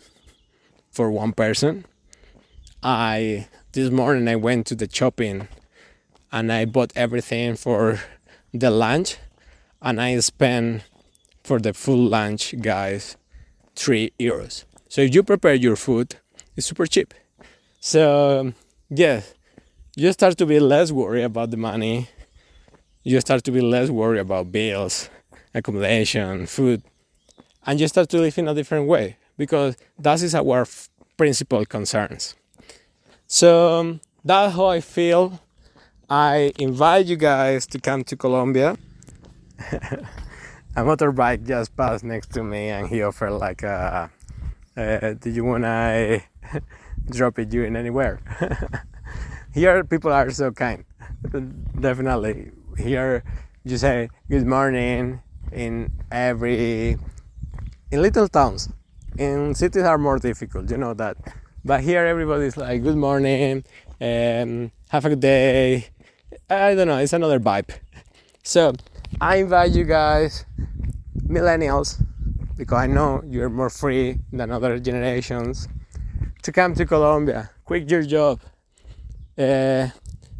for 0.92 1.10
one 1.10 1.32
person. 1.32 1.86
I 2.84 3.48
this 3.72 3.90
morning 3.90 4.28
I 4.28 4.36
went 4.36 4.68
to 4.68 4.76
the 4.76 4.90
shopping 4.92 5.48
and 6.30 6.52
I 6.52 6.66
bought 6.66 6.92
everything 6.98 7.56
for 7.56 8.02
the 8.54 8.70
lunch 8.70 9.16
and 9.82 10.02
I 10.02 10.20
spent 10.20 10.84
for 11.46 11.58
the 11.58 11.74
full 11.74 12.04
lunch 12.04 12.54
guys 12.62 13.16
3 13.78 14.12
euros. 14.20 14.66
So 14.90 15.02
if 15.02 15.16
you 15.16 15.24
prepare 15.24 15.54
your 15.54 15.78
food, 15.78 16.18
it's 16.58 16.68
super 16.68 16.86
cheap. 16.86 17.14
So, 17.80 18.40
um, 18.40 18.56
yeah, 18.90 19.22
you 19.96 20.12
start 20.12 20.38
to 20.40 20.46
be 20.46 20.60
less 20.60 20.92
worried 20.92 21.24
about 21.24 21.52
the 21.52 21.58
money. 21.58 22.10
You 23.04 23.22
start 23.22 23.44
to 23.46 23.52
be 23.52 23.62
less 23.62 23.90
worried 23.90 24.20
about 24.20 24.52
bills, 24.52 25.10
accommodation, 25.54 26.46
food, 26.46 26.84
and 27.66 27.80
you 27.80 27.88
start 27.88 28.10
to 28.10 28.18
live 28.18 28.38
in 28.38 28.50
a 28.50 28.54
different 28.54 28.88
way 28.88 29.18
because 29.38 29.78
that 29.98 30.22
is 30.22 30.36
our 30.36 30.68
principal 31.16 31.66
concerns. 31.66 32.36
So 33.28 33.80
um, 33.80 34.02
that's 34.26 34.56
how 34.56 34.66
I 34.66 34.82
feel. 34.82 35.40
I 36.10 36.52
invite 36.60 37.06
you 37.06 37.16
guys 37.16 37.66
to 37.68 37.80
come 37.80 38.04
to 38.06 38.18
Colombia. 38.18 38.76
a 40.76 40.84
motorbike 40.84 41.48
just 41.48 41.76
passed 41.78 42.04
next 42.04 42.34
to 42.34 42.44
me 42.44 42.70
and 42.70 42.88
he 42.90 43.04
offered 43.04 43.32
like 43.32 43.64
a, 43.64 44.12
uh, 44.76 45.14
do 45.14 45.30
you 45.30 45.46
wanna 45.46 46.22
drop 47.10 47.40
it 47.40 47.50
during 47.50 47.76
anywhere. 47.76 48.20
Here, 49.54 49.84
people 49.84 50.12
are 50.12 50.30
so 50.30 50.52
kind. 50.52 50.86
Definitely. 51.80 52.52
Here, 52.78 53.24
you 53.64 53.78
say 53.78 54.10
good 54.30 54.46
morning 54.46 55.22
in 55.52 55.92
every 56.12 56.98
in 57.92 58.02
little 58.02 58.28
towns. 58.28 58.70
In 59.18 59.56
cities 59.56 59.84
are 59.84 59.98
more 59.98 60.20
difficult, 60.20 60.70
you 60.70 60.78
know 60.78 60.94
that. 60.94 61.18
But 61.66 61.82
here, 61.82 62.06
everybody's 62.06 62.56
like 62.56 62.84
good 62.84 62.96
morning, 62.96 63.66
um, 64.00 64.72
have 64.90 65.06
a 65.06 65.10
good 65.10 65.20
day. 65.20 65.88
I 66.50 66.76
don't 66.76 66.88
know. 66.88 66.98
It's 66.98 67.14
another 67.14 67.40
vibe. 67.40 67.70
So 68.42 68.74
I 69.22 69.36
invite 69.38 69.72
you 69.74 69.84
guys, 69.84 70.46
millennials, 71.28 72.02
because 72.58 72.78
I 72.78 72.88
know 72.88 73.22
you're 73.28 73.50
more 73.50 73.70
free 73.70 74.18
than 74.32 74.50
other 74.52 74.80
generations 74.80 75.68
to 76.50 76.62
come 76.62 76.74
to 76.74 76.86
Colombia. 76.86 77.52
Quit 77.66 77.90
your 77.92 78.02
job. 78.02 78.42
Uh, 79.38 79.90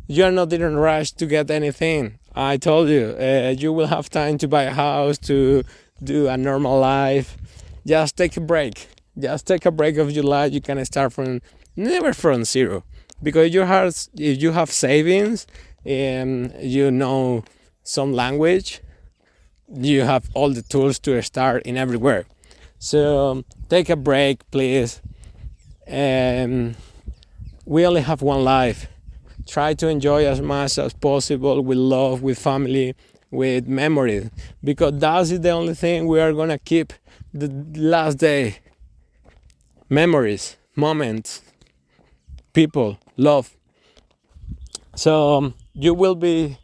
you 0.08 0.24
are 0.24 0.32
not 0.32 0.52
in 0.52 0.62
a 0.64 0.72
rush 0.72 1.12
to 1.12 1.26
get 1.28 1.52
anything. 1.52 2.18
I 2.34 2.58
told 2.58 2.90
you, 2.90 3.16
uh, 3.20 3.54
you 3.56 3.72
will 3.72 3.88
have 3.88 4.10
time 4.10 4.38
to 4.40 4.48
buy 4.48 4.64
a 4.64 4.72
house, 4.72 5.18
to 5.30 5.64
do 6.04 6.28
a 6.28 6.36
normal 6.36 6.80
life. 6.80 7.38
Just 7.86 8.18
take 8.18 8.36
a 8.38 8.42
break. 8.42 8.88
Just 9.18 9.46
take 9.46 9.66
a 9.68 9.72
break 9.72 9.98
of 9.98 10.10
your 10.10 10.24
life. 10.24 10.52
You 10.52 10.62
can 10.62 10.84
start 10.86 11.14
from 11.14 11.42
never 11.76 12.14
from 12.14 12.44
zero, 12.44 12.84
because 13.22 13.54
you 13.54 13.62
have 13.62 13.96
if 14.16 14.42
you 14.42 14.52
have 14.52 14.72
savings 14.72 15.46
and 15.86 16.54
you 16.60 16.90
know 16.90 17.44
some 17.84 18.14
language, 18.14 18.82
you 19.72 20.02
have 20.02 20.24
all 20.34 20.50
the 20.50 20.64
tools 20.64 20.98
to 21.00 21.22
start 21.22 21.64
in 21.64 21.78
everywhere. 21.78 22.26
So 22.80 23.44
take 23.70 23.90
a 23.90 23.96
break, 23.96 24.50
please 24.50 25.02
um, 25.90 26.76
we 27.66 27.86
only 27.86 28.02
have 28.02 28.22
one 28.22 28.44
life. 28.44 28.88
Try 29.48 29.74
to 29.76 29.88
enjoy 29.88 30.26
as 30.26 30.42
much 30.42 30.78
as 30.78 30.94
possible 30.94 31.62
with 31.64 31.78
love, 31.78 32.22
with 32.22 32.38
family, 32.38 32.96
with 33.32 33.68
memories, 33.68 34.30
because 34.64 35.00
that 35.00 35.22
is 35.22 35.40
the 35.40 35.50
only 35.50 35.74
thing 35.74 36.08
we 36.08 36.20
are 36.20 36.34
gonna 36.34 36.60
keep 36.60 36.94
the 37.34 37.48
last 37.76 38.16
day. 38.16 38.58
Memories, 39.90 40.58
moments, 40.76 41.42
people, 42.54 43.00
love. 43.18 43.56
So 44.96 45.38
um, 45.38 45.54
you 45.74 45.94
will 45.94 46.16
be 46.16 46.58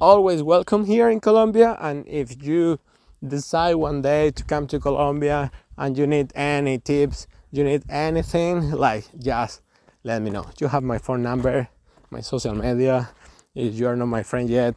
always 0.00 0.42
welcome 0.42 0.84
here 0.84 1.08
in 1.08 1.20
Colombia, 1.20 1.76
and 1.80 2.06
if 2.06 2.42
you 2.42 2.78
decide 3.26 3.74
one 3.74 4.02
day 4.02 4.30
to 4.30 4.44
come 4.44 4.66
to 4.68 4.78
Colombia 4.78 5.50
and 5.76 5.98
you 5.98 6.06
need 6.06 6.32
any 6.36 6.78
tips 6.78 7.26
you 7.50 7.64
need 7.64 7.82
anything, 7.88 8.70
like 8.72 9.04
just 9.18 9.62
let 10.04 10.22
me 10.22 10.30
know. 10.30 10.46
You 10.60 10.68
have 10.68 10.82
my 10.82 10.98
phone 10.98 11.22
number, 11.22 11.68
my 12.10 12.20
social 12.20 12.54
media. 12.54 13.10
If 13.54 13.74
you 13.74 13.88
are 13.88 13.96
not 13.96 14.06
my 14.06 14.22
friend 14.22 14.48
yet 14.48 14.74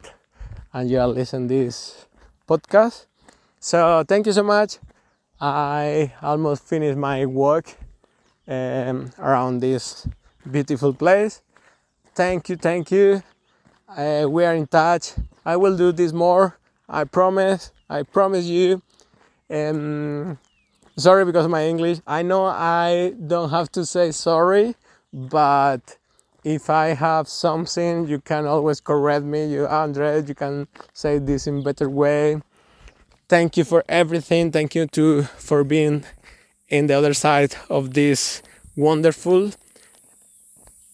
and 0.72 0.90
you 0.90 0.98
are 0.98 1.08
listening 1.08 1.48
this 1.48 2.06
podcast. 2.48 3.06
So 3.60 4.04
thank 4.06 4.26
you 4.26 4.32
so 4.32 4.42
much. 4.42 4.78
I 5.40 6.12
almost 6.22 6.64
finished 6.64 6.98
my 6.98 7.26
work 7.26 7.76
um, 8.48 9.10
around 9.18 9.60
this 9.60 10.06
beautiful 10.50 10.92
place. 10.94 11.42
Thank 12.14 12.48
you, 12.48 12.56
thank 12.56 12.90
you. 12.90 13.22
Uh, 13.88 14.26
we 14.28 14.44
are 14.44 14.54
in 14.54 14.66
touch. 14.66 15.12
I 15.44 15.56
will 15.56 15.76
do 15.76 15.92
this 15.92 16.12
more. 16.12 16.58
I 16.88 17.04
promise. 17.04 17.72
I 17.88 18.02
promise 18.02 18.46
you. 18.46 18.82
Um, 19.50 20.38
sorry 20.96 21.24
because 21.24 21.48
my 21.48 21.66
English. 21.66 21.98
I 22.06 22.22
know 22.22 22.44
I 22.46 23.14
don't 23.26 23.50
have 23.50 23.70
to 23.72 23.86
say 23.86 24.12
sorry, 24.12 24.74
but 25.12 25.96
if 26.44 26.70
I 26.70 26.88
have 26.88 27.28
something, 27.28 28.06
you 28.08 28.20
can 28.20 28.46
always 28.46 28.80
correct 28.80 29.24
me. 29.24 29.46
You, 29.46 29.66
Andre, 29.66 30.22
you 30.24 30.34
can 30.34 30.66
say 30.92 31.18
this 31.18 31.46
in 31.46 31.62
better 31.62 31.88
way. 31.88 32.40
Thank 33.28 33.56
you 33.56 33.64
for 33.64 33.84
everything. 33.88 34.52
Thank 34.52 34.74
you 34.74 34.86
to 34.88 35.22
for 35.22 35.64
being 35.64 36.04
in 36.68 36.86
the 36.86 36.94
other 36.94 37.14
side 37.14 37.54
of 37.70 37.94
this 37.94 38.42
wonderful 38.76 39.52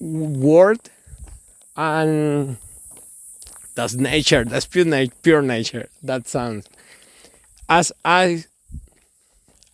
world, 0.00 0.90
and 1.76 2.56
that's 3.74 3.94
nature. 3.94 4.44
That's 4.44 4.66
pure, 4.66 4.84
na- 4.84 5.06
pure 5.22 5.42
nature. 5.42 5.88
That 6.02 6.28
sounds. 6.28 6.68
As 7.68 7.92
I, 8.04 8.44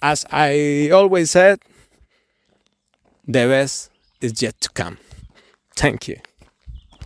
as 0.05 0.27
I 0.31 0.91
always 0.93 1.31
said, 1.31 1.61
the 3.27 3.47
best 3.49 3.91
is 4.21 4.43
yet 4.43 4.61
to 4.61 4.69
come. 4.69 4.99
Thank 5.77 6.09
you. 6.09 6.19